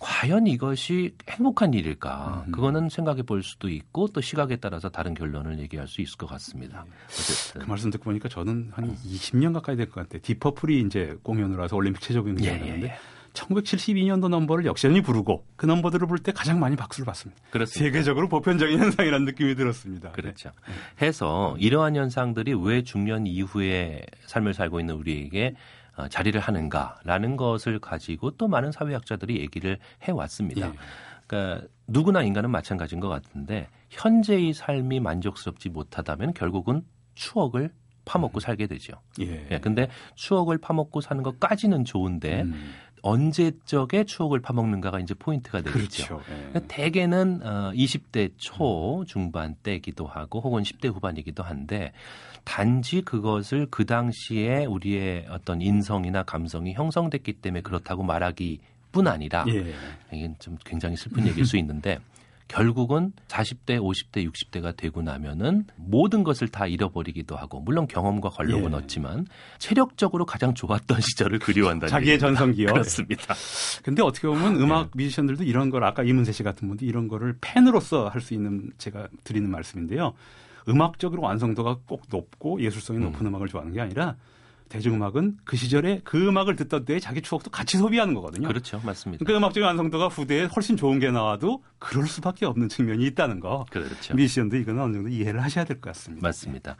과연 0.00 0.46
이것이 0.46 1.14
행복한 1.28 1.74
일일까? 1.74 2.44
음. 2.46 2.52
그거는 2.52 2.88
생각해 2.88 3.22
볼 3.22 3.42
수도 3.42 3.68
있고 3.68 4.06
또 4.08 4.20
시각에 4.20 4.56
따라서 4.56 4.88
다른 4.88 5.12
결론을 5.12 5.58
얘기할 5.58 5.88
수 5.88 6.00
있을 6.00 6.16
것 6.16 6.26
같습니다. 6.28 6.84
예. 6.86 6.90
어쨌든. 7.08 7.60
그 7.62 7.66
말씀 7.68 7.90
듣고 7.90 8.04
보니까 8.04 8.28
저는 8.28 8.70
한 8.72 8.96
20년 9.04 9.52
가까이 9.52 9.76
될 9.76 9.86
것 9.90 9.96
같아요. 10.02 10.20
디퍼플이 10.22 10.80
이제 10.82 11.16
공연을 11.24 11.58
와서 11.58 11.74
올림픽 11.76 12.00
최저 12.00 12.22
경기를 12.22 12.44
예, 12.52 12.58
하는데 12.58 12.86
예, 12.86 12.90
예. 12.90 12.98
1972년도 13.32 14.28
넘버를 14.28 14.64
역시연히 14.64 15.00
부르고 15.00 15.44
그 15.56 15.66
넘버들을 15.66 16.06
부를 16.06 16.22
때 16.22 16.32
가장 16.32 16.58
많이 16.60 16.76
박수를 16.76 17.06
받습니다. 17.06 17.40
그렇습니다. 17.50 17.84
세계적으로 17.84 18.28
보편적인 18.28 18.78
현상이라는 18.78 19.24
느낌이 19.26 19.54
들었습니다. 19.54 20.12
그렇죠. 20.12 20.50
네. 20.66 21.06
해서 21.06 21.56
이러한 21.58 21.96
현상들이 21.96 22.54
왜 22.54 22.82
중년 22.82 23.26
이후에 23.26 24.02
삶을 24.26 24.54
살고 24.54 24.80
있는 24.80 24.94
우리에게 24.96 25.54
어, 25.96 26.08
자리를 26.08 26.40
하는가라는 26.40 27.36
것을 27.36 27.80
가지고 27.80 28.30
또 28.32 28.46
많은 28.46 28.70
사회학자들이 28.70 29.40
얘기를 29.40 29.78
해왔습니다. 30.04 30.68
예. 30.68 30.72
그러니까 31.26 31.66
누구나 31.86 32.22
인간은 32.22 32.50
마찬가지인 32.50 33.00
것 33.00 33.08
같은데 33.08 33.68
현재의 33.90 34.54
삶이 34.54 35.00
만족스럽지 35.00 35.68
못하다면 35.68 36.34
결국은 36.34 36.82
추억을 37.14 37.70
파먹고 38.04 38.38
음. 38.38 38.40
살게 38.40 38.66
되죠. 38.66 38.94
예. 39.20 39.46
예. 39.50 39.58
근데 39.58 39.88
추억을 40.14 40.58
파먹고 40.58 41.00
사는 41.00 41.22
것까지는 41.22 41.84
좋은데 41.84 42.42
음. 42.42 42.72
언제적의 43.02 44.06
추억을 44.06 44.40
파먹는가가 44.40 45.00
이제 45.00 45.14
포인트가 45.14 45.60
되겠죠. 45.62 46.18
그렇죠. 46.18 46.22
네. 46.28 46.48
그러니까 46.50 46.60
대개는 46.74 47.40
어 47.42 47.72
20대 47.74 48.32
초 48.36 49.04
중반 49.06 49.54
때기도 49.62 50.06
하고 50.06 50.40
혹은 50.40 50.62
10대 50.62 50.92
후반이기도 50.92 51.42
한데 51.42 51.92
단지 52.44 53.02
그것을 53.02 53.66
그 53.70 53.84
당시에 53.84 54.64
우리의 54.64 55.26
어떤 55.30 55.60
인성이나 55.60 56.22
감성이 56.22 56.72
형성됐기 56.72 57.34
때문에 57.34 57.62
그렇다고 57.62 58.02
말하기 58.02 58.60
뿐 58.90 59.06
아니라 59.06 59.44
예. 59.48 59.74
이게 60.12 60.32
좀 60.38 60.56
굉장히 60.64 60.96
슬픈 60.96 61.26
얘기일 61.26 61.44
수 61.44 61.56
있는데 61.58 61.98
결국은 62.48 63.12
40대, 63.28 63.78
50대, 63.78 64.28
60대가 64.30 64.76
되고 64.76 65.02
나면은 65.02 65.66
모든 65.76 66.24
것을 66.24 66.48
다 66.48 66.66
잃어버리기도 66.66 67.36
하고 67.36 67.60
물론 67.60 67.86
경험과 67.86 68.30
권력은 68.30 68.72
예. 68.72 68.76
얻지만 68.76 69.26
체력적으로 69.58 70.24
가장 70.24 70.54
좋았던 70.54 71.00
시절을 71.02 71.38
그리워한다는 71.38 71.90
자기의 71.90 72.18
전성기요. 72.18 72.68
그렇습니다. 72.68 73.34
근데 73.82 74.02
어떻게 74.02 74.26
보면 74.26 74.54
네. 74.54 74.64
음악 74.64 74.90
뮤지션들도 74.94 75.44
이런 75.44 75.70
걸 75.70 75.84
아까 75.84 76.02
이문세 76.02 76.32
씨 76.32 76.42
같은 76.42 76.66
분도 76.68 76.84
이런 76.84 77.06
거를 77.08 77.36
팬으로서 77.40 78.08
할 78.08 78.18
수 78.18 78.34
있는 78.34 78.72
제가 78.78 79.06
드리는 79.22 79.48
말씀인데요. 79.48 80.12
음악적으로 80.68 81.22
완성도가 81.22 81.78
꼭 81.86 82.02
높고 82.10 82.60
예술성이 82.60 82.98
높은 82.98 83.26
음. 83.26 83.34
악을 83.34 83.46
좋아하는 83.48 83.72
게 83.72 83.80
아니라 83.80 84.16
대중음악은 84.68 85.38
그 85.44 85.56
시절에 85.56 86.00
그 86.04 86.28
음악을 86.28 86.56
듣던 86.56 86.84
때의 86.84 87.00
자기 87.00 87.22
추억도 87.22 87.50
같이 87.50 87.76
소비하는 87.78 88.14
거거든요. 88.14 88.48
그렇죠. 88.48 88.80
맞습니다. 88.84 89.24
그 89.24 89.34
음악적인 89.34 89.66
완성도가 89.66 90.08
후대에 90.08 90.44
훨씬 90.44 90.76
좋은 90.76 90.98
게 90.98 91.10
나와도 91.10 91.62
그럴 91.78 92.06
수밖에 92.06 92.46
없는 92.46 92.68
측면이 92.68 93.04
있다는 93.06 93.40
거. 93.40 93.64
그렇죠. 93.70 94.14
미션도 94.14 94.56
이거는 94.56 94.82
어느 94.82 94.92
정도 94.94 95.08
이해를 95.08 95.42
하셔야 95.42 95.64
될 95.64 95.80
것 95.80 95.90
같습니다. 95.92 96.26
맞습니다. 96.26 96.76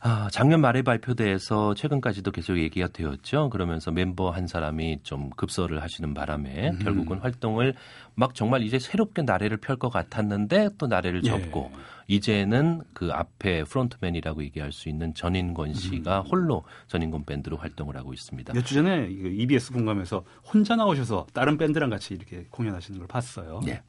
아, 0.00 0.28
작년 0.30 0.60
말에 0.60 0.82
발표돼서 0.82 1.74
최근까지도 1.74 2.30
계속 2.30 2.58
얘기가 2.58 2.88
되었죠. 2.88 3.50
그러면서 3.50 3.90
멤버 3.90 4.30
한 4.30 4.46
사람이 4.46 5.00
좀 5.02 5.30
급서를 5.30 5.82
하시는 5.82 6.14
바람에 6.14 6.70
음. 6.70 6.78
결국은 6.78 7.18
활동을 7.18 7.74
막 8.14 8.34
정말 8.34 8.62
이제 8.62 8.78
새롭게 8.78 9.22
나래를 9.22 9.56
펼 9.56 9.76
것 9.76 9.88
같았는데 9.90 10.70
또 10.78 10.86
나래를 10.86 11.22
예. 11.24 11.28
접고 11.28 11.72
이제는 12.06 12.82
그 12.92 13.10
앞에 13.12 13.64
프론트맨이라고 13.64 14.42
얘기할 14.44 14.72
수 14.72 14.88
있는 14.88 15.14
전인권 15.14 15.74
씨가 15.74 16.20
음. 16.22 16.26
홀로 16.26 16.64
전인권 16.88 17.24
밴드로 17.24 17.56
활동을 17.56 17.96
하고 17.96 18.12
있습니다. 18.12 18.52
몇 18.52 18.64
주 18.64 18.74
전에 18.74 19.08
EBS 19.10 19.72
공감에서 19.72 20.24
혼자 20.44 20.76
나오셔서 20.76 21.26
다른 21.32 21.56
밴드랑 21.58 21.90
같이 21.90 22.14
이렇게 22.14 22.46
공연하시는 22.50 22.98
걸 22.98 23.06
봤어요. 23.08 23.60
네. 23.64 23.82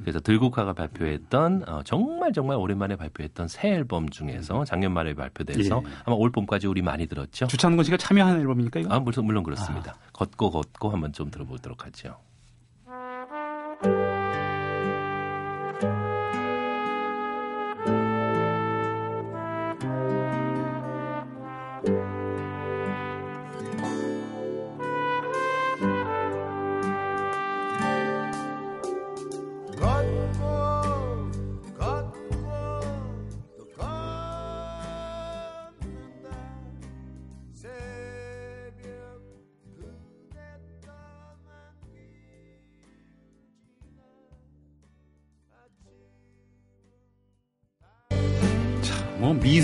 그래서 0.00 0.20
들국화가 0.20 0.74
발표했던 0.74 1.64
어, 1.68 1.82
정말 1.84 2.32
정말 2.32 2.56
오랜만에 2.56 2.94
발표했던 2.96 3.48
새 3.48 3.70
앨범 3.70 4.08
중에서 4.08 4.60
음. 4.60 4.64
작년 4.64 4.92
말에 4.92 5.14
발표돼서 5.14 5.82
예. 5.84 5.90
아마 6.04 6.14
올 6.16 6.30
봄까지 6.30 6.68
우리 6.68 6.82
많이 6.82 7.06
들었죠. 7.06 7.46
주창근 7.48 7.84
씨가 7.84 7.96
참여한 7.96 8.38
앨범이니까 8.40 8.80
이거? 8.80 8.94
아 8.94 9.00
물론 9.00 9.26
물론 9.26 9.42
그렇습니다. 9.42 9.92
아. 9.98 10.10
걷고 10.12 10.50
걷고 10.50 10.90
한번 10.90 11.12
좀 11.12 11.30
들어보도록 11.30 11.84
하죠. 11.86 12.16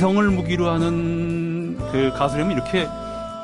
뭐 0.05 0.13
미성을 0.13 0.31
무기로 0.33 0.69
하는 0.69 1.79
그 1.91 2.13
가수라면 2.15 2.53
이렇게 2.53 2.87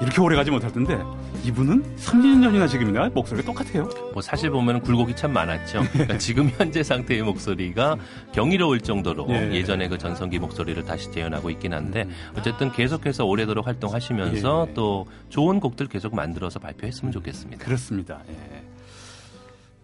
이렇게 0.03 0.21
오래 0.21 0.37
가지 0.37 0.51
못할 0.51 0.71
텐데 0.71 0.99
이분은 1.43 1.97
30년 1.97 2.43
전이나 2.43 2.67
지금이나 2.67 3.09
목소리가 3.09 3.47
똑같아요. 3.47 3.89
뭐 4.13 4.21
사실 4.21 4.51
보면 4.51 4.83
굴곡이 4.83 5.17
참 5.17 5.33
많았죠. 5.33 5.83
그러니까 5.93 6.19
지금 6.19 6.51
현재 6.51 6.83
상태의 6.83 7.23
목소리가 7.23 7.97
경이로울 8.33 8.81
정도로 8.81 9.27
예. 9.31 9.65
전에 9.65 9.89
그 9.89 9.97
전성기 9.97 10.39
목소리를 10.39 10.85
다시 10.85 11.11
재현하고 11.11 11.49
있긴 11.49 11.73
한데 11.73 12.07
어쨌든 12.37 12.71
계속해서 12.71 13.25
오래도록 13.25 13.67
활동하시면서 13.67 14.67
예. 14.69 14.75
또 14.75 15.07
좋은 15.31 15.61
곡들 15.61 15.87
계속 15.87 16.15
만들어서 16.15 16.59
발표했으면 16.59 17.11
좋겠습니다. 17.13 17.65
그렇습니다. 17.65 18.21
예. 18.29 18.63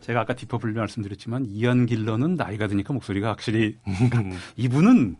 제가 0.02 0.20
아까 0.20 0.34
딥 0.34 0.45
퍼플이 0.45 0.74
말씀드렸지만 0.74 1.46
이안 1.48 1.86
길러는 1.86 2.36
나이가 2.36 2.68
드니까 2.68 2.92
목소리가 2.92 3.30
확실히 3.30 3.76
이분은 4.56 5.16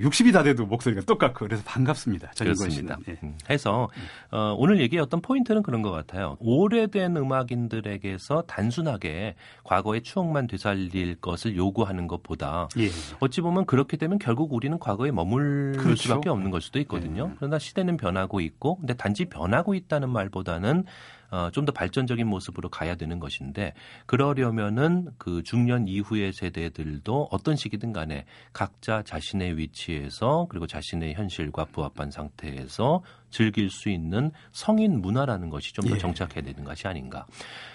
60이 0.00 0.32
다 0.32 0.42
돼도 0.42 0.66
목소리가 0.66 1.02
똑같고 1.02 1.46
그래서 1.46 1.62
반갑습니다. 1.64 2.32
그렇습니다. 2.38 2.98
네. 3.06 3.16
해서 3.50 3.88
어, 4.30 4.54
오늘 4.58 4.80
얘기의 4.80 5.02
어떤 5.02 5.20
포인트는 5.20 5.62
그런 5.62 5.82
것 5.82 5.90
같아요. 5.90 6.36
오래된 6.40 7.16
음악인들에게서 7.16 8.42
단순하게 8.42 9.34
과거의 9.64 10.02
추억만 10.02 10.46
되살릴 10.46 11.16
것을 11.16 11.56
요구하는 11.56 12.06
것보다 12.06 12.68
예. 12.78 12.88
어찌 13.20 13.40
보면 13.40 13.66
그렇게 13.66 13.96
되면 13.96 14.18
결국 14.18 14.52
우리는 14.52 14.78
과거에 14.78 15.10
머물 15.10 15.76
그렇죠. 15.78 16.02
수밖에 16.02 16.28
없는 16.28 16.50
걸 16.50 16.60
수도 16.60 16.78
있거든요. 16.80 17.30
예. 17.30 17.34
그러나 17.38 17.58
시대는 17.58 17.96
변하고 17.96 18.40
있고 18.40 18.76
근데 18.76 18.94
단지 18.94 19.24
변하고 19.26 19.74
있다는 19.74 20.10
말보다는 20.10 20.84
어, 21.30 21.50
좀 21.52 21.66
더 21.66 21.72
발전적인 21.72 22.26
모습으로 22.28 22.68
가야 22.68 22.94
되는 22.94 23.18
것인데 23.18 23.74
그러려면은 24.06 25.08
그 25.18 25.42
중년 25.42 25.88
이후의 25.88 26.32
세대들도 26.32 27.28
어떤 27.32 27.56
시기든 27.56 27.92
간에 27.92 28.24
각자 28.52 29.02
자신의 29.02 29.58
위치에서 29.58 30.46
그리고 30.48 30.66
자신의 30.66 31.14
현실과 31.14 31.64
부합한 31.66 32.10
상태에서 32.12 33.02
즐길 33.30 33.68
수 33.68 33.90
있는 33.90 34.30
성인 34.52 35.00
문화라는 35.00 35.50
것이 35.50 35.72
좀더 35.74 35.96
예. 35.96 35.98
정착해야 35.98 36.42
되는 36.44 36.62
것이 36.62 36.86
아닌가. 36.86 37.26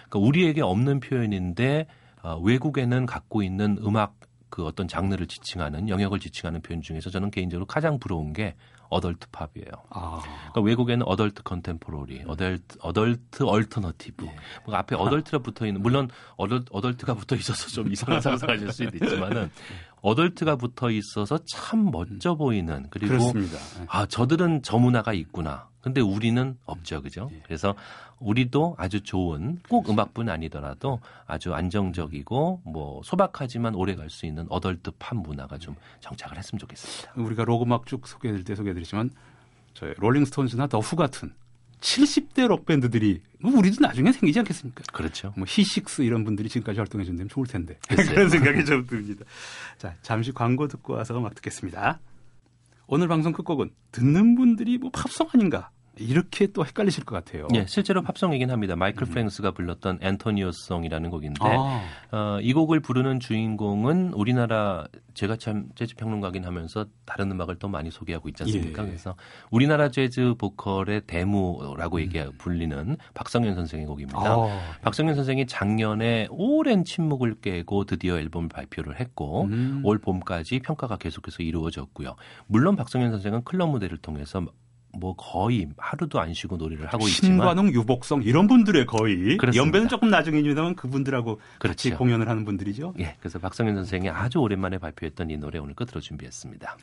그러니까 0.09 0.19
우리에게 0.19 0.61
없는 0.61 1.01
표현인데 1.01 1.87
어, 2.23 2.37
외국에는 2.37 3.05
갖고 3.05 3.43
있는 3.43 3.77
음악 3.83 4.15
그 4.49 4.65
어떤 4.65 4.87
장르를 4.87 5.27
지칭하는 5.27 5.89
영역을 5.89 6.19
지칭하는 6.19 6.61
표현 6.61 6.81
중에서 6.81 7.09
저는 7.09 7.31
개인적으로 7.31 7.65
가장 7.65 7.99
부러운 7.99 8.33
게 8.33 8.55
adult 8.91 9.27
pop이에요. 9.31 9.71
아. 9.89 10.21
그러니까 10.21 10.61
외국에는 10.61 11.07
adult 11.07 11.43
contemporary, 11.43 12.23
adult 12.27 12.77
adult 12.81 13.43
alternative. 13.43 14.25
예. 14.25 14.35
뭐 14.65 14.75
앞에 14.75 14.95
어덜트가 14.95 15.39
붙어 15.39 15.65
있는 15.65 15.81
물론 15.81 16.09
어덜 16.35 16.63
어덜트가 16.69 17.13
붙어 17.15 17.35
있어서 17.37 17.69
좀 17.69 17.91
이상한 17.91 18.21
상상하실 18.21 18.71
수도 18.71 18.97
있지만은 18.97 19.49
어덜트가 20.01 20.55
붙어 20.55 20.89
있어서 20.89 21.39
참 21.45 21.91
멋져 21.91 22.35
보이는 22.35 22.87
그리고 22.89 23.09
그렇습니다. 23.17 23.57
아 23.87 24.05
저들은 24.05 24.61
저 24.63 24.77
문화가 24.77 25.13
있구나. 25.13 25.69
근데 25.81 25.99
우리는 25.99 26.57
없죠, 26.65 27.01
그죠? 27.01 27.29
예. 27.33 27.41
그래서 27.43 27.73
우리도 28.19 28.75
아주 28.77 29.01
좋은 29.01 29.59
꼭 29.67 29.89
음악뿐 29.89 30.29
아니더라도 30.29 30.99
아주 31.25 31.53
안정적이고 31.55 32.61
뭐 32.65 33.01
소박하지만 33.03 33.73
오래 33.73 33.95
갈 33.95 34.09
수 34.11 34.25
있는 34.27 34.45
어덜트 34.49 34.91
팝 34.99 35.15
문화가 35.17 35.57
좀 35.57 35.75
정착을 36.01 36.37
했으면 36.37 36.59
좋겠습니다. 36.59 37.13
우리가 37.15 37.45
록음악 37.45 37.87
쭉 37.87 38.07
소개해드릴 38.07 38.43
때 38.45 38.53
소개해드리지만 38.55 39.09
저희 39.73 39.93
롤링스톤즈나 39.97 40.67
더 40.67 40.79
후 40.79 40.95
같은 40.95 41.33
70대 41.81 42.47
록 42.47 42.65
밴드들이 42.65 43.21
뭐 43.39 43.51
우리도 43.57 43.81
나중에 43.81 44.11
생기지 44.11 44.39
않겠습니까? 44.39 44.83
그렇죠. 44.93 45.33
뭐 45.35 45.45
히식스 45.47 46.03
이런 46.03 46.23
분들이 46.23 46.47
지금까지 46.47 46.79
활동해 46.79 47.03
준다면 47.03 47.27
좋을 47.27 47.47
텐데 47.47 47.77
그런 47.89 48.29
생각이 48.29 48.63
좀 48.63 48.85
듭니다. 48.87 49.25
자 49.77 49.95
잠시 50.01 50.31
광고 50.31 50.67
듣고 50.67 50.93
와서 50.93 51.19
막 51.19 51.35
듣겠습니다. 51.35 51.99
오늘 52.87 53.07
방송 53.07 53.33
끝곡은 53.33 53.71
듣는 53.91 54.35
분들이 54.35 54.77
뭐 54.77 54.89
팝송 54.91 55.27
아닌가 55.33 55.71
이렇게 55.97 56.47
또 56.47 56.65
헷갈리실 56.65 57.03
것 57.03 57.15
같아요. 57.15 57.47
예, 57.53 57.65
실제로 57.67 58.01
팝송이긴 58.01 58.49
합니다. 58.49 58.75
마이클 58.75 59.03
음. 59.03 59.09
프랭스가 59.09 59.51
불렀던 59.51 59.99
Antonio's 60.01 60.50
Song이라는 60.50 61.09
곡인데 61.09 61.39
아. 61.41 61.81
어, 62.11 62.39
이 62.41 62.53
곡을 62.53 62.79
부르는 62.79 63.19
주인공은 63.19 64.13
우리나라 64.13 64.85
제가 65.13 65.35
참 65.35 65.69
재즈 65.75 65.95
평론가긴 65.97 66.45
하면서 66.45 66.85
다른 67.05 67.29
음악을 67.31 67.57
또 67.57 67.67
많이 67.67 67.91
소개하고 67.91 68.29
있지 68.29 68.43
않습니까? 68.43 68.83
예. 68.83 68.87
그래서 68.87 69.15
우리나라 69.49 69.89
재즈 69.89 70.35
보컬의 70.37 71.01
대무라고 71.07 71.97
음. 71.97 72.01
얘기 72.01 72.23
불리는 72.37 72.97
박성현 73.13 73.55
선생의 73.55 73.85
곡입니다. 73.85 74.19
아. 74.19 74.59
박성현 74.81 75.15
선생이 75.15 75.45
작년에 75.47 76.27
오랜 76.29 76.85
침묵을 76.85 77.41
깨고 77.41 77.83
드디어 77.83 78.17
앨범을 78.17 78.47
발표를 78.47 78.99
했고 78.99 79.43
음. 79.45 79.81
올 79.83 79.99
봄까지 79.99 80.59
평가가 80.59 80.97
계속해서 80.97 81.43
이루어졌고요. 81.43 82.15
물론 82.47 82.77
박성현 82.77 83.11
선생은 83.11 83.43
클럽 83.43 83.69
무대를 83.69 83.97
통해서 83.97 84.45
뭐 84.93 85.15
거의 85.15 85.67
하루도 85.77 86.19
안 86.19 86.33
쉬고 86.33 86.57
노래를 86.57 86.87
하고 86.87 87.07
있지만 87.07 87.37
신관웅, 87.37 87.73
유복성 87.73 88.23
이런 88.23 88.47
분들의 88.47 88.85
거의 88.85 89.37
그렇습니다. 89.37 89.55
연배는 89.55 89.87
조금 89.87 90.09
나중이지만 90.09 90.75
그분들하고 90.75 91.39
그렇죠. 91.59 91.67
같이 91.67 91.91
공연을 91.91 92.27
하는 92.27 92.45
분들이죠. 92.45 92.93
예, 92.99 93.15
그래서 93.19 93.39
박성현 93.39 93.75
선생이 93.75 94.09
아주 94.09 94.39
오랜만에 94.39 94.77
발표했던 94.77 95.29
이 95.29 95.37
노래 95.37 95.59
오늘 95.59 95.75
끝으로 95.75 96.01
준비했습니다. 96.01 96.77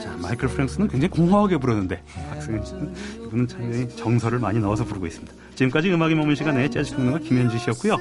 자, 0.00 0.16
마이클 0.16 0.48
프랭스는 0.48 0.88
굉장히 0.88 1.10
공허하게 1.10 1.58
부르는데 1.58 2.02
박승현 2.30 2.64
씨는 2.64 2.94
이분은 3.26 3.48
참 3.48 3.88
정서를 3.96 4.38
많이 4.38 4.58
넣어서 4.60 4.84
부르고 4.84 5.06
있습니다. 5.06 5.34
지금까지 5.60 5.92
음악이 5.92 6.14
머문 6.14 6.34
시간에 6.34 6.70
재즈 6.70 6.96
평론가 6.96 7.18
김현주 7.18 7.58
씨였고요. 7.58 7.98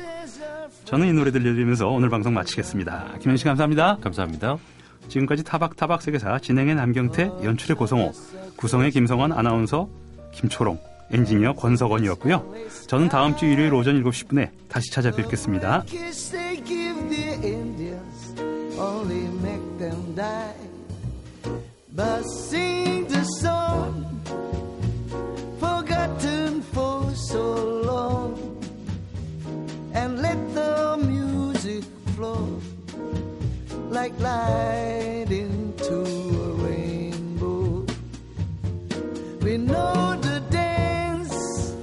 저는 0.85 1.07
이 1.07 1.13
노래 1.13 1.29
들려드리면서 1.31 1.89
오늘 1.89 2.09
방송 2.09 2.33
마치겠습니다. 2.33 3.17
김현주 3.19 3.39
씨 3.39 3.45
감사합니다. 3.45 3.97
감사합니다. 4.01 4.57
지금까지 5.09 5.43
타박타박 5.43 6.01
세계사 6.01 6.39
진행의 6.39 6.75
남경태, 6.75 7.31
연출의 7.43 7.75
고성호, 7.75 8.13
구성의 8.55 8.91
김성환 8.91 9.33
아나운서, 9.33 9.89
김초롱, 10.31 10.79
엔지니어 11.11 11.53
권석원이었고요. 11.53 12.53
저는 12.87 13.09
다음 13.09 13.35
주 13.35 13.45
일요일 13.45 13.73
오전 13.73 14.01
7시 14.03 14.27
10분에 14.27 14.49
다시 14.69 14.91
찾아뵙겠습니다. 14.91 15.83
but 21.99 22.23
sing 22.23 22.78
like 33.89 34.19
light 34.19 35.27
into 35.29 36.01
a 36.01 36.51
rainbow. 36.67 37.85
We 39.41 39.57
know 39.57 40.17
the 40.19 40.41
dance, 40.49 41.75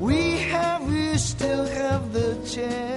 we 0.00 0.38
have, 0.38 0.82
we 0.88 1.16
still 1.18 1.66
have 1.66 2.12
the 2.12 2.34
chance. 2.44 2.87